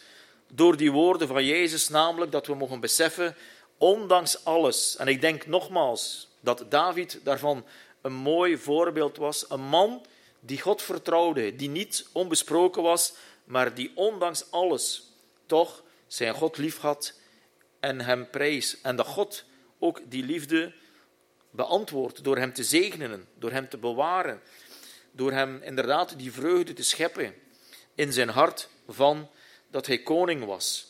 [0.52, 3.36] door die woorden van Jezus, namelijk dat we mogen beseffen,
[3.78, 7.64] ondanks alles, en ik denk nogmaals dat David daarvan
[8.00, 10.06] een mooi voorbeeld was, een man
[10.40, 13.14] die God vertrouwde, die niet onbesproken was,
[13.44, 15.02] maar die ondanks alles
[15.46, 17.18] toch zijn God lief had
[17.80, 18.80] en hem prees.
[18.80, 19.44] En dat God
[19.78, 20.72] ook die liefde
[21.50, 24.40] beantwoordt door hem te zegenen, door hem te bewaren,
[25.12, 27.34] door hem inderdaad die vreugde te scheppen
[27.94, 29.30] in zijn hart van
[29.70, 30.86] dat hij koning was.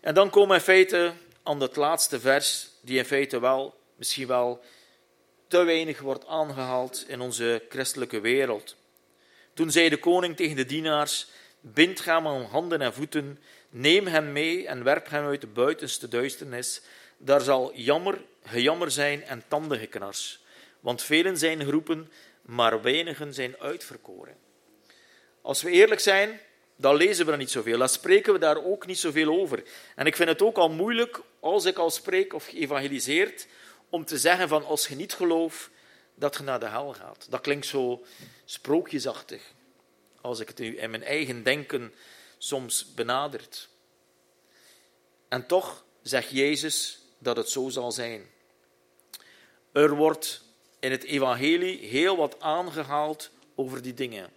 [0.00, 1.12] En dan komen we in feite
[1.42, 4.64] aan het laatste vers, die in feite wel, misschien wel
[5.48, 8.76] te weinig wordt aangehaald in onze christelijke wereld.
[9.54, 11.26] Toen zei de koning tegen de dienaars:
[11.60, 13.38] Bind hem aan handen en voeten,
[13.70, 16.82] neem hem mee en werp hem uit de buitenste duisternis.
[17.16, 20.40] Daar zal jammer, gejammer zijn en tandengeknars.
[20.80, 22.10] Want velen zijn geroepen,
[22.50, 24.36] maar weinigen zijn uitverkoren.
[25.42, 26.40] Als we eerlijk zijn,
[26.76, 27.78] dan lezen we er niet zoveel.
[27.78, 29.62] Dan spreken we daar ook niet zoveel over.
[29.96, 33.46] En ik vind het ook al moeilijk, als ik al spreek of geëvangeliseerd,
[33.88, 35.70] om te zeggen van als je niet gelooft,
[36.14, 37.26] dat je naar de hel gaat.
[37.30, 38.04] Dat klinkt zo
[38.44, 39.52] sprookjesachtig,
[40.20, 41.94] als ik het nu in mijn eigen denken
[42.38, 43.68] soms benadert.
[45.28, 48.26] En toch zegt Jezus dat het zo zal zijn.
[49.72, 50.48] Er wordt
[50.80, 54.30] in het evangelie heel wat aangehaald over die dingen.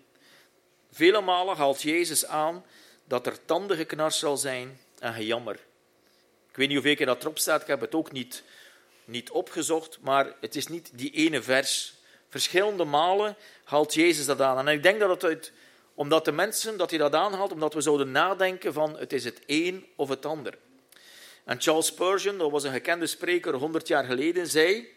[0.91, 2.65] Vele malen haalt Jezus aan
[3.05, 5.55] dat er tanden zal zijn en gejammer.
[6.49, 8.43] Ik weet niet hoeveel keer dat erop staat, ik heb het ook niet
[9.05, 11.93] niet opgezocht, maar het is niet die ene vers.
[12.29, 14.67] Verschillende malen haalt Jezus dat aan.
[14.67, 15.51] En ik denk dat het uit,
[15.93, 19.41] omdat de mensen, dat hij dat aanhaalt, omdat we zouden nadenken van het is het
[19.45, 20.57] een of het ander.
[21.43, 24.87] En Charles Spurgeon, dat was een gekende spreker 100 jaar geleden, zei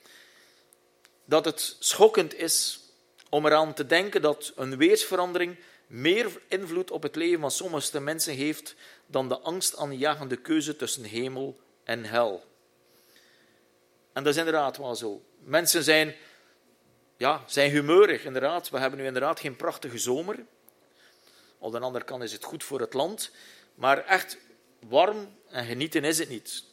[1.26, 2.80] dat het schokkend is
[3.28, 5.56] om eraan te denken dat een weersverandering
[5.86, 8.74] meer invloed op het leven van sommige mensen heeft
[9.06, 12.44] dan de angstaanjagende keuze tussen hemel en hel.
[14.12, 15.22] En dat is inderdaad wel zo.
[15.38, 16.14] Mensen zijn,
[17.16, 18.70] ja, zijn humeurig, inderdaad.
[18.70, 20.44] We hebben nu inderdaad geen prachtige zomer.
[21.58, 23.30] Op de andere kant is het goed voor het land.
[23.74, 24.38] Maar echt
[24.88, 26.64] warm en genieten is het niet.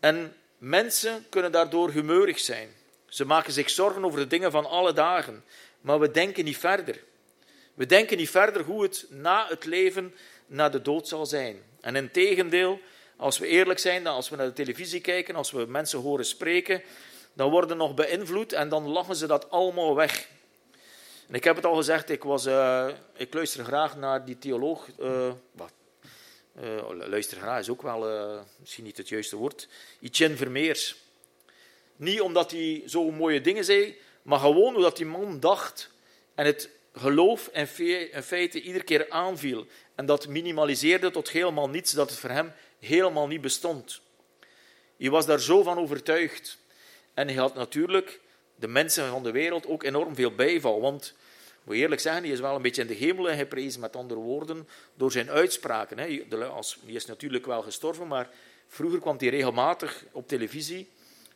[0.00, 2.74] En mensen kunnen daardoor humeurig zijn.
[3.14, 5.44] Ze maken zich zorgen over de dingen van alle dagen.
[5.80, 7.04] Maar we denken niet verder.
[7.74, 10.14] We denken niet verder hoe het na het leven,
[10.46, 11.62] na de dood zal zijn.
[11.80, 12.80] En in tegendeel,
[13.16, 16.24] als we eerlijk zijn, dan als we naar de televisie kijken, als we mensen horen
[16.24, 16.82] spreken,
[17.32, 20.28] dan worden nog beïnvloed en dan lachen ze dat allemaal weg.
[21.28, 24.88] En ik heb het al gezegd, ik, was, uh, ik luister graag naar die theoloog.
[25.00, 25.72] Uh, wat?
[26.62, 28.00] Uh, luister graag is ook wel
[28.60, 29.68] misschien niet het juiste woord.
[30.00, 31.03] Etienne Vermeers.
[31.96, 35.90] Niet omdat hij zo mooie dingen zei, maar gewoon omdat die man dacht
[36.34, 37.68] en het geloof en
[38.24, 39.66] feite iedere keer aanviel.
[39.94, 44.00] En dat minimaliseerde tot helemaal niets, dat het voor hem helemaal niet bestond.
[44.98, 46.58] Hij was daar zo van overtuigd.
[47.14, 48.20] En hij had natuurlijk
[48.56, 50.80] de mensen van de wereld ook enorm veel bijval.
[50.80, 51.14] Want,
[51.64, 54.68] moet eerlijk zeggen, hij is wel een beetje in de hemel geprezen, met andere woorden,
[54.94, 55.98] door zijn uitspraken.
[55.98, 56.26] Hij
[56.86, 58.30] is natuurlijk wel gestorven, maar
[58.68, 60.88] vroeger kwam hij regelmatig op televisie.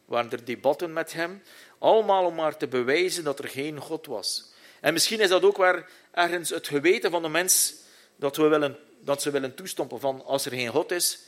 [0.08, 1.42] Waren er debatten met hem.
[1.78, 4.52] Allemaal om maar te bewijzen dat er geen God was.
[4.80, 7.74] En misschien is dat ook waar ergens het geweten van de mens
[8.16, 11.18] dat, we willen, dat ze willen toestompen van als er geen God is,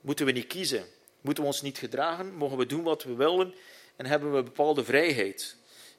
[0.00, 0.84] moeten we niet kiezen.
[1.20, 3.54] Moeten we ons niet gedragen, mogen we doen wat we willen
[3.96, 5.56] en hebben we bepaalde vrijheid.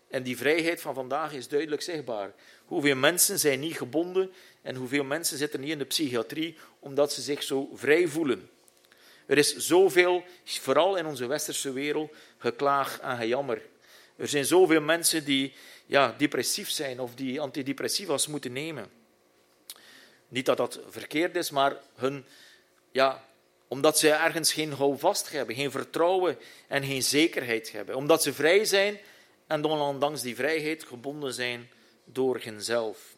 [0.08, 2.34] En die vrijheid van vandaag is duidelijk zichtbaar.
[2.66, 7.22] Hoeveel mensen zijn niet gebonden en hoeveel mensen zitten niet in de psychiatrie omdat ze
[7.22, 8.50] zich zo vrij voelen.
[9.26, 13.62] Er is zoveel, vooral in onze westerse wereld, geklaag en gejammer.
[14.16, 15.54] Er zijn zoveel mensen die
[15.86, 18.92] ja, depressief zijn of die antidepressiva's moeten nemen.
[20.28, 22.26] Niet dat dat verkeerd is, maar hun,
[22.92, 23.26] ja,
[23.68, 27.96] omdat ze ergens geen houvast hebben, geen vertrouwen en geen zekerheid hebben.
[27.96, 29.00] Omdat ze vrij zijn
[29.48, 31.70] en dan ondanks die vrijheid gebonden zijn
[32.06, 33.16] door henzelf.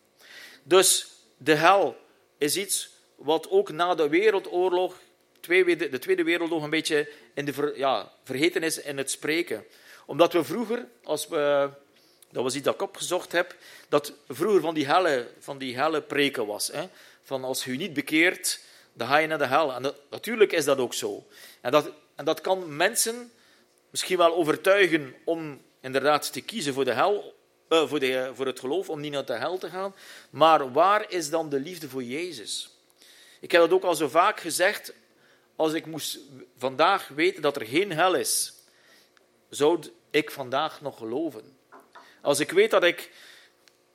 [0.64, 1.98] Dus de hel
[2.38, 5.00] is iets wat ook na de wereldoorlog,
[5.46, 9.66] de Tweede Wereldoorlog, een beetje in de ja, vergeten is in het spreken.
[10.06, 11.70] Omdat we vroeger, als we,
[12.32, 13.56] dat was iets dat ik opgezocht heb,
[13.90, 16.68] dat vroeger van die helle, van die helle preken was.
[16.68, 16.88] Hè?
[17.22, 18.60] Van als je niet bekeert,
[18.94, 19.74] dan ga je naar de hel.
[19.74, 21.28] En natuurlijk is dat ook zo.
[21.62, 23.32] En dat, en dat kan mensen
[23.90, 27.36] misschien wel overtuigen om inderdaad te kiezen voor de hel,
[27.70, 29.96] uh, voor, de, voor het geloof, om niet naar de hel te gaan.
[30.30, 32.70] Maar waar is dan de liefde voor Jezus?
[33.40, 34.94] Ik heb dat ook al zo vaak gezegd.
[35.56, 36.20] Als ik moest
[36.58, 38.54] vandaag weten dat er geen hel is,
[39.50, 39.80] zou
[40.10, 41.58] ik vandaag nog geloven.
[42.22, 43.12] Als ik weet dat ik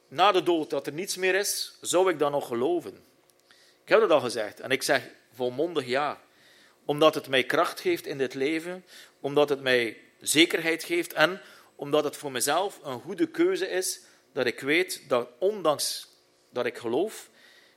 [0.09, 3.05] na de dood dat er niets meer is, zou ik dan nog geloven.
[3.83, 6.21] Ik heb dat al gezegd en ik zeg volmondig ja.
[6.85, 8.85] Omdat het mij kracht geeft in dit leven,
[9.21, 11.41] omdat het mij zekerheid geeft en
[11.75, 14.01] omdat het voor mezelf een goede keuze is
[14.33, 16.09] dat ik weet dat ondanks
[16.51, 17.31] dat ik geloof,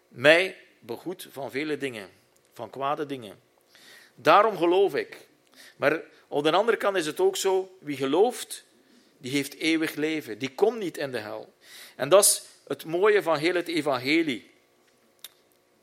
[0.07, 2.09] mij begoed van vele dingen,
[2.53, 3.39] van kwade dingen.
[4.15, 5.27] Daarom geloof ik.
[5.75, 8.63] Maar op de andere kant is het ook zo, wie gelooft,
[9.17, 10.39] die heeft eeuwig leven.
[10.39, 11.53] Die komt niet in de hel.
[11.95, 14.51] En dat is het mooie van heel het evangelie.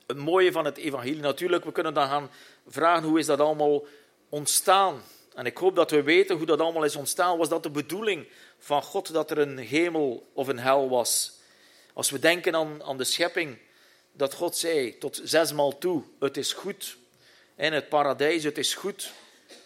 [0.07, 1.21] Het mooie van het evangelie.
[1.21, 2.29] Natuurlijk, we kunnen dan gaan
[2.67, 3.85] vragen hoe is dat allemaal
[4.29, 5.01] ontstaan.
[5.35, 7.37] En ik hoop dat we weten hoe dat allemaal is ontstaan.
[7.37, 8.27] Was dat de bedoeling
[8.57, 11.39] van God dat er een hemel of een hel was?
[11.93, 13.57] Als we denken aan, aan de schepping,
[14.11, 16.97] dat God zei tot zesmaal toe, het is goed.
[17.61, 19.11] In het paradijs, het is goed.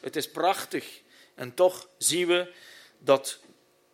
[0.02, 1.02] Het is prachtig.
[1.36, 2.54] En toch zien we
[2.98, 3.39] dat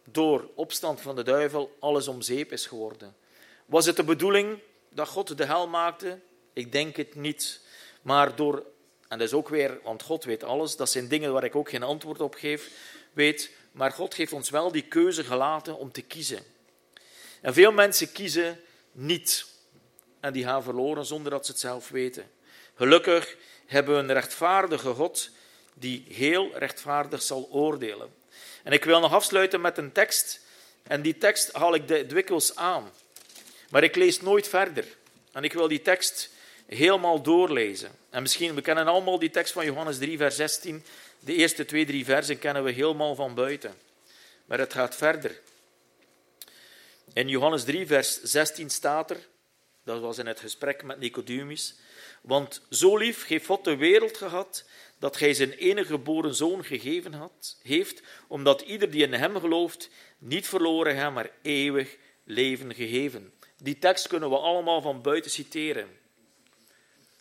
[0.04, 3.16] door opstand van de duivel alles om zeep is geworden.
[3.66, 6.20] Was het de bedoeling dat God de hel maakte?
[6.54, 7.60] Ik denk het niet.
[8.02, 8.66] Maar door
[9.08, 10.76] en dat is ook weer, want God weet alles.
[10.76, 12.70] Dat zijn dingen waar ik ook geen antwoord op geef,
[13.14, 13.52] weet.
[13.72, 16.44] Maar God heeft ons wel die keuze gelaten om te kiezen.
[17.42, 18.60] En veel mensen kiezen
[18.92, 19.46] niet.
[20.20, 22.32] En die gaan verloren zonder dat ze het zelf weten.
[22.76, 23.38] Gelukkig
[23.72, 25.30] hebben we een rechtvaardige God
[25.74, 28.14] die heel rechtvaardig zal oordelen.
[28.64, 30.40] En ik wil nog afsluiten met een tekst.
[30.84, 32.92] En die tekst haal ik dikwijls aan.
[33.70, 34.86] Maar ik lees nooit verder.
[35.32, 36.30] En ik wil die tekst
[36.66, 37.92] helemaal doorlezen.
[38.10, 40.84] En misschien, we kennen allemaal die tekst van Johannes 3, vers 16.
[41.20, 43.76] De eerste twee, drie versen kennen we helemaal van buiten.
[44.46, 45.40] Maar het gaat verder.
[47.14, 49.18] In Johannes 3, vers 16 staat er,
[49.84, 51.76] dat was in het gesprek met Nicodemus,
[52.22, 54.66] want zo lief heeft God de wereld gehad,
[55.00, 59.90] dat hij zijn enige geboren zoon gegeven had, heeft, omdat ieder die in hem gelooft,
[60.18, 63.34] niet verloren gaat, maar eeuwig leven gegeven.
[63.58, 65.88] Die tekst kunnen we allemaal van buiten citeren.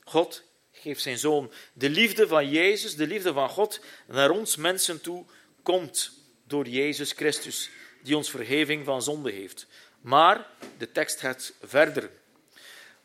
[0.05, 0.42] God
[0.72, 1.53] geeft zijn zoon.
[1.72, 5.24] De liefde van Jezus, de liefde van God naar ons mensen toe,
[5.62, 6.12] komt
[6.46, 7.70] door Jezus Christus,
[8.03, 9.66] die ons vergeving van zonde heeft.
[10.01, 10.46] Maar
[10.78, 12.11] de tekst gaat verder.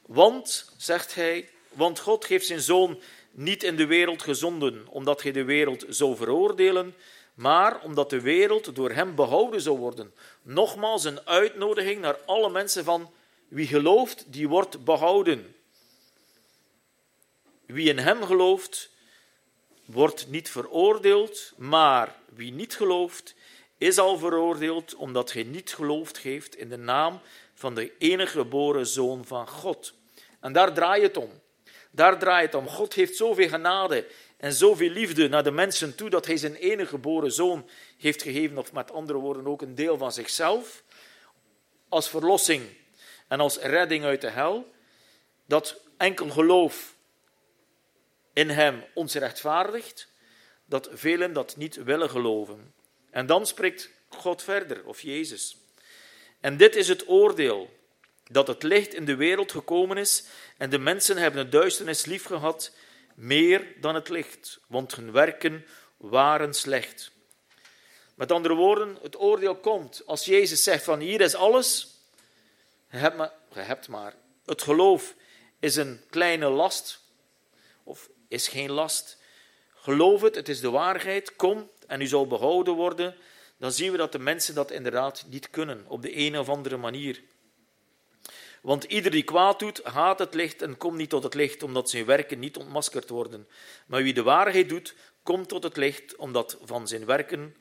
[0.01, 2.99] Want, zegt hij, want God heeft zijn zoon
[3.31, 6.95] niet in de wereld gezonden, omdat hij de wereld zou veroordelen,
[7.33, 10.13] maar omdat de wereld door hem behouden zou worden.
[10.41, 13.11] Nogmaals een uitnodiging naar alle mensen van
[13.47, 15.55] wie gelooft, die wordt behouden.
[17.65, 18.89] Wie in hem gelooft,
[19.85, 23.35] wordt niet veroordeeld, maar wie niet gelooft,
[23.77, 27.19] is al veroordeeld omdat hij niet geloofd heeft in de naam
[27.53, 29.93] van de enige geboren Zoon van God.
[30.39, 31.31] En daar draait het om.
[31.95, 32.67] Daar draait het om.
[32.67, 36.89] God heeft zoveel genade en zoveel liefde naar de mensen toe dat hij zijn enige
[36.89, 40.83] geboren Zoon heeft gegeven, of met andere woorden ook een deel van zichzelf,
[41.89, 42.63] als verlossing
[43.27, 44.71] en als redding uit de hel,
[45.45, 46.95] dat enkel geloof
[48.33, 50.07] in hem ons rechtvaardigt,
[50.65, 52.73] dat velen dat niet willen geloven.
[53.09, 55.57] En dan spreekt God verder, of Jezus.
[56.39, 57.74] En dit is het oordeel,
[58.31, 60.25] dat het licht in de wereld gekomen is
[60.57, 62.71] en de mensen hebben de duisternis lief gehad,
[63.15, 65.65] meer dan het licht, want hun werken
[65.97, 67.11] waren slecht.
[68.15, 71.95] Met andere woorden, het oordeel komt als Jezus zegt van hier is alles,
[72.89, 73.31] je hebt maar.
[73.53, 74.15] Hebt maar.
[74.45, 75.15] Het geloof
[75.59, 76.99] is een kleine last,
[77.83, 79.17] of is geen last.
[79.75, 81.35] Geloof het, het is de waarheid.
[81.35, 83.15] Kom en u zal behouden worden.
[83.57, 86.77] dan zien we dat de mensen dat inderdaad niet kunnen, op de een of andere
[86.77, 87.23] manier.
[88.65, 91.89] Want ieder die kwaad doet, haat het licht en komt niet tot het licht, omdat
[91.89, 93.47] zijn werken niet ontmaskerd worden.
[93.87, 97.55] Maar wie de waarheid doet, komt tot het licht, omdat van zijn werken,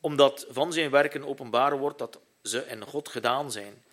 [0.00, 3.84] omdat van zijn werken openbaar wordt dat ze in God gedaan zijn.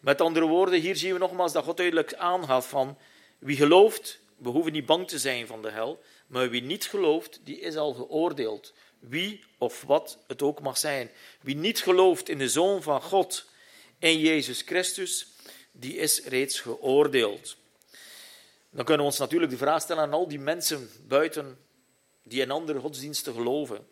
[0.00, 2.98] Met andere woorden, hier zien we nogmaals dat God duidelijk aanhaalt van
[3.38, 7.40] wie gelooft, we hoeven niet bang te zijn van de hel, maar wie niet gelooft,
[7.44, 8.72] die is al geoordeeld.
[8.98, 11.10] Wie of wat het ook mag zijn.
[11.40, 13.48] Wie niet gelooft in de Zoon van God,
[13.98, 15.29] in Jezus Christus,
[15.72, 17.56] die is reeds geoordeeld.
[18.70, 21.58] Dan kunnen we ons natuurlijk de vraag stellen aan al die mensen buiten
[22.22, 23.86] die in andere godsdiensten geloven.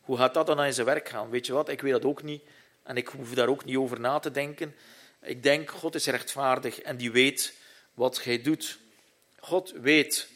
[0.00, 1.30] Hoe gaat dat dan in zijn werk gaan?
[1.30, 2.42] Weet je wat, ik weet dat ook niet
[2.82, 4.74] en ik hoef daar ook niet over na te denken.
[5.22, 7.54] Ik denk, God is rechtvaardig en die weet
[7.94, 8.78] wat gij doet.
[9.38, 10.28] God weet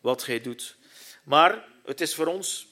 [0.00, 0.76] wat gij doet.
[1.22, 2.66] Maar het is voor ons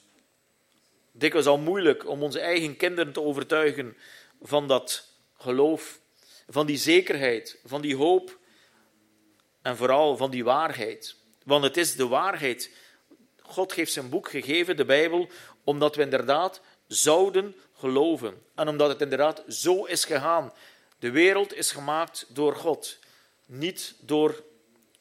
[1.13, 3.97] dikwijls al moeilijk om onze eigen kinderen te overtuigen
[4.41, 5.09] van dat
[5.39, 6.01] geloof,
[6.49, 8.39] van die zekerheid, van die hoop
[9.63, 11.17] en vooral van die waarheid.
[11.45, 12.71] Want het is de waarheid.
[13.43, 15.29] God heeft zijn boek gegeven, de Bijbel,
[15.65, 18.43] omdat we inderdaad zouden geloven.
[18.55, 20.53] En omdat het inderdaad zo is gegaan.
[20.99, 22.99] De wereld is gemaakt door God,
[23.47, 24.43] niet door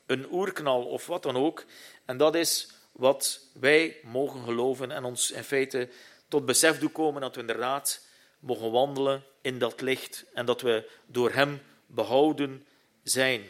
[0.05, 1.65] een oerknal of wat dan ook.
[2.05, 5.89] En dat is wat wij mogen geloven en ons in feite
[6.27, 8.04] tot besef doen komen dat we inderdaad
[8.39, 12.65] mogen wandelen in dat licht en dat we door Hem behouden
[13.03, 13.43] zijn.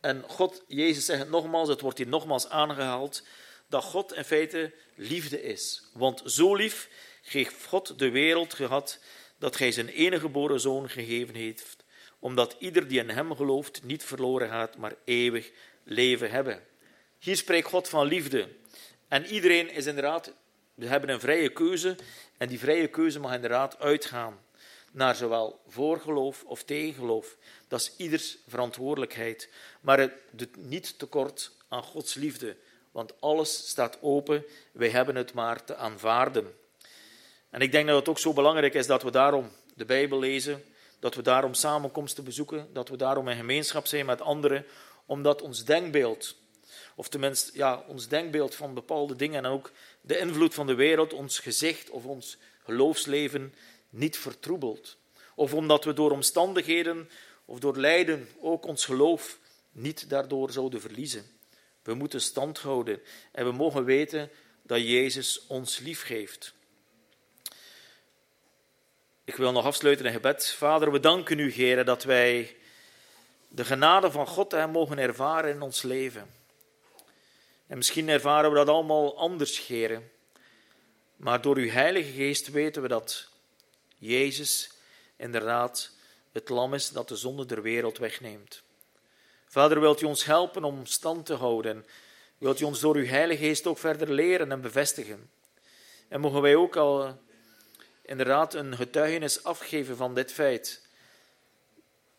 [0.00, 3.26] En God, Jezus zegt het nogmaals, het wordt hier nogmaals aangehaald,
[3.68, 5.82] dat God in feite liefde is.
[5.92, 6.88] Want zo lief
[7.22, 8.98] heeft God de wereld gehad
[9.38, 11.84] dat Hij zijn enige geboren zoon gegeven heeft,
[12.18, 15.50] omdat ieder die in Hem gelooft niet verloren gaat, maar eeuwig
[15.84, 16.62] leven hebben.
[17.18, 18.48] Hier spreekt God van liefde.
[19.08, 20.32] En iedereen is inderdaad,
[20.74, 21.96] we hebben een vrije keuze.
[22.36, 24.38] En die vrije keuze mag inderdaad uitgaan
[24.92, 27.36] naar zowel voorgeloof of tegengeloof.
[27.68, 29.50] Dat is ieders verantwoordelijkheid.
[29.80, 32.56] Maar het doet niet tekort aan Gods liefde.
[32.92, 34.44] Want alles staat open.
[34.72, 36.54] Wij hebben het maar te aanvaarden.
[37.50, 40.64] En ik denk dat het ook zo belangrijk is dat we daarom de Bijbel lezen.
[40.98, 42.68] Dat we daarom samenkomsten bezoeken.
[42.72, 44.66] Dat we daarom in gemeenschap zijn met anderen.
[45.06, 46.36] Omdat ons denkbeeld
[46.94, 51.12] of tenminste ja, ons denkbeeld van bepaalde dingen en ook de invloed van de wereld
[51.12, 53.54] ons gezicht of ons geloofsleven
[53.90, 54.96] niet vertroebelt.
[55.34, 57.10] Of omdat we door omstandigheden
[57.44, 59.38] of door lijden ook ons geloof
[59.72, 61.24] niet daardoor zouden verliezen.
[61.82, 64.30] We moeten stand houden en we mogen weten
[64.62, 66.54] dat Jezus ons lief geeft.
[69.24, 70.48] Ik wil nog afsluiten in gebed.
[70.48, 72.56] Vader, we danken u, Heer, dat wij
[73.48, 76.39] de genade van God mogen ervaren in ons leven.
[77.70, 80.10] En misschien ervaren we dat allemaal anders, Heren.
[81.16, 83.28] Maar door uw Heilige Geest weten we dat
[83.98, 84.70] Jezus
[85.16, 85.90] inderdaad
[86.32, 88.62] het lam is dat de zonde der wereld wegneemt.
[89.46, 91.86] Vader, wilt u ons helpen om stand te houden?
[92.38, 95.30] Wilt u ons door uw Heilige Geest ook verder leren en bevestigen?
[96.08, 97.20] En mogen wij ook al
[98.02, 100.86] inderdaad een getuigenis afgeven van dit feit?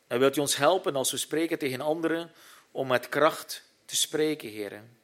[0.07, 2.31] En wilt u ons helpen als we spreken tegen anderen
[2.71, 5.00] om met kracht te spreken, heren?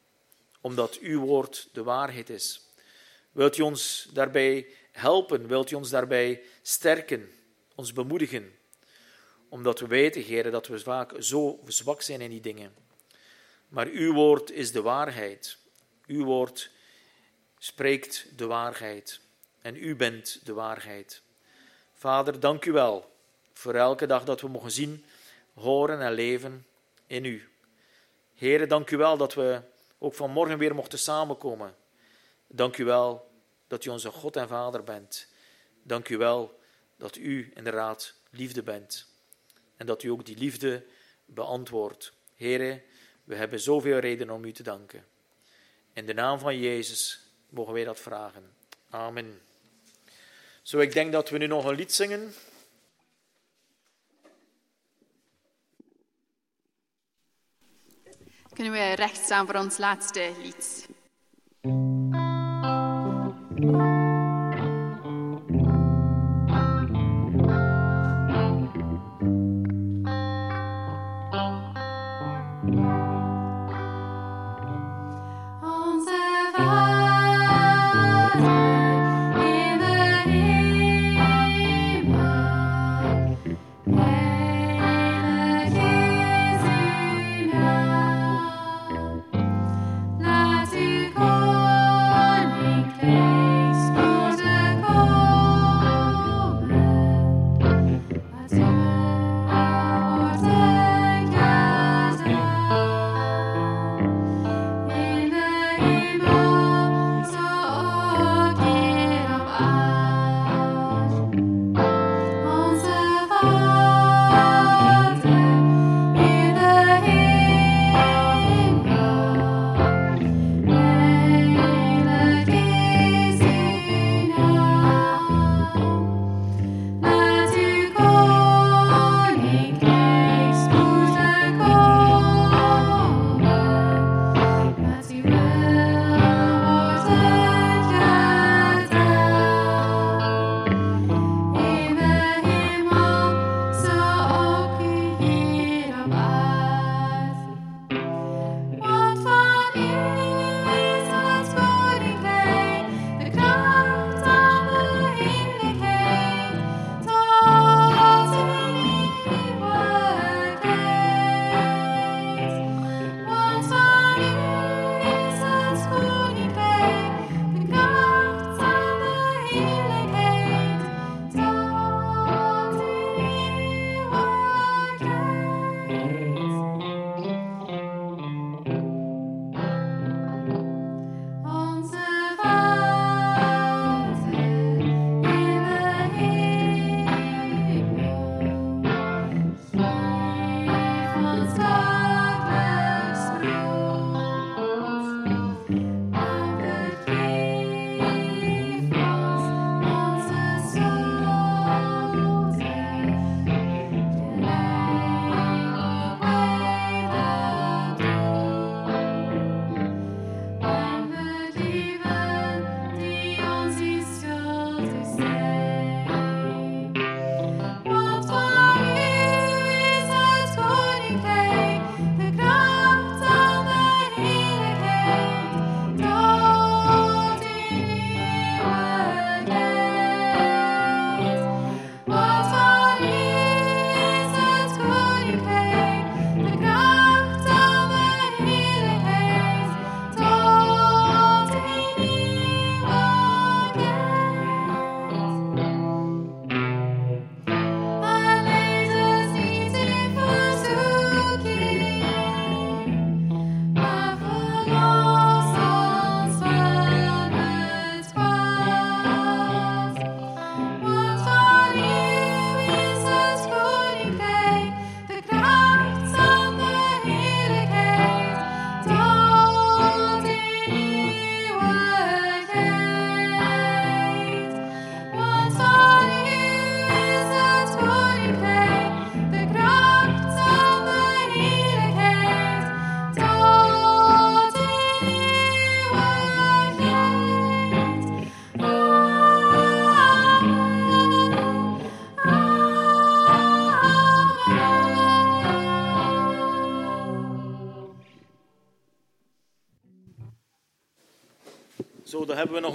[0.68, 2.62] Omdat uw woord de waarheid is.
[3.32, 5.48] Wilt u ons daarbij helpen?
[5.48, 7.30] Wilt u ons daarbij sterken,
[7.76, 8.58] ons bemoedigen?
[9.50, 12.74] Omdat we weten, Heer, dat we vaak zo zwak zijn in die dingen.
[13.68, 15.58] Maar uw woord is de waarheid.
[16.08, 16.72] Uw woord
[17.58, 19.20] spreekt de waarheid.
[19.62, 21.22] En u bent de waarheid.
[21.94, 23.12] Vader, dank u wel
[23.54, 25.06] voor elke dag dat we mogen zien,
[25.54, 26.66] horen en leven
[27.06, 27.50] in u.
[28.36, 29.62] Heer, dank u wel dat we
[29.98, 31.76] ook vanmorgen weer mochten samenkomen.
[32.48, 33.32] Dank u wel
[33.68, 35.28] dat u onze God en Vader bent.
[35.84, 36.60] Dank u wel
[36.98, 39.08] dat u inderdaad liefde bent.
[39.78, 40.86] En dat u ook die liefde
[41.26, 42.14] beantwoordt.
[42.36, 42.82] Heren,
[43.24, 45.06] we hebben zoveel reden om u te danken.
[45.94, 47.20] In de naam van Jezus
[47.50, 48.56] mogen wij dat vragen.
[48.90, 49.42] Amen.
[50.62, 52.34] Zo, ik denk dat we nu nog een lied zingen.
[58.58, 60.88] Kunnen we recht staan voor ons laatste lied?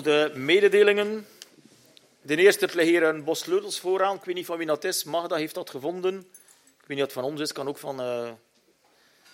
[0.03, 1.27] De mededelingen.
[2.23, 4.17] De eerste ligt hier een bos sleutels vooraan.
[4.17, 5.05] Ik weet niet van wie dat is.
[5.05, 6.19] Magda heeft dat gevonden.
[6.81, 7.53] Ik weet niet of het van ons is.
[7.53, 8.31] kan ook van uh,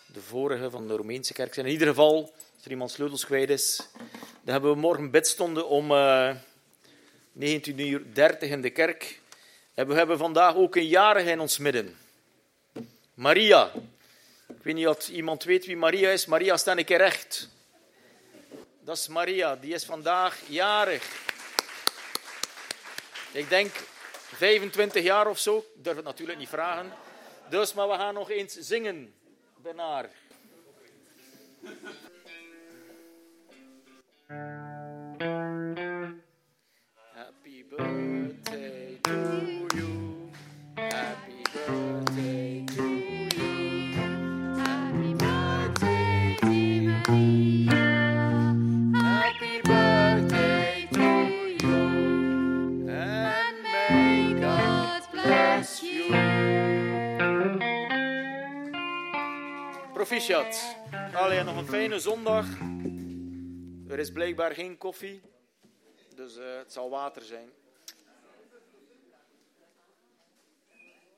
[0.06, 1.66] de vorige, van de Romeinse kerk zijn.
[1.66, 3.88] In ieder geval, als er iemand sleutels kwijt is.
[4.42, 6.38] Dan hebben we morgen bidstonden om uh, 19.30
[7.76, 8.02] uur
[8.40, 9.20] in de kerk.
[9.74, 11.96] En we hebben vandaag ook een jarige in ons midden.
[13.14, 13.72] Maria.
[14.48, 16.26] Ik weet niet of iemand weet wie Maria is.
[16.26, 17.48] Maria, sta een keer recht.
[18.88, 21.04] Dat is Maria, die is vandaag jarig.
[23.32, 23.74] Ik denk
[24.34, 25.58] 25 jaar of zo.
[25.58, 26.92] Ik durf het natuurlijk niet vragen.
[27.50, 29.14] Dus, maar we gaan nog eens zingen.
[29.62, 30.08] Happy
[60.18, 60.76] Proficiat.
[61.14, 62.46] Allee, nog een fijne zondag.
[63.88, 65.20] Er is blijkbaar geen koffie,
[66.14, 67.48] dus uh, het zal water zijn.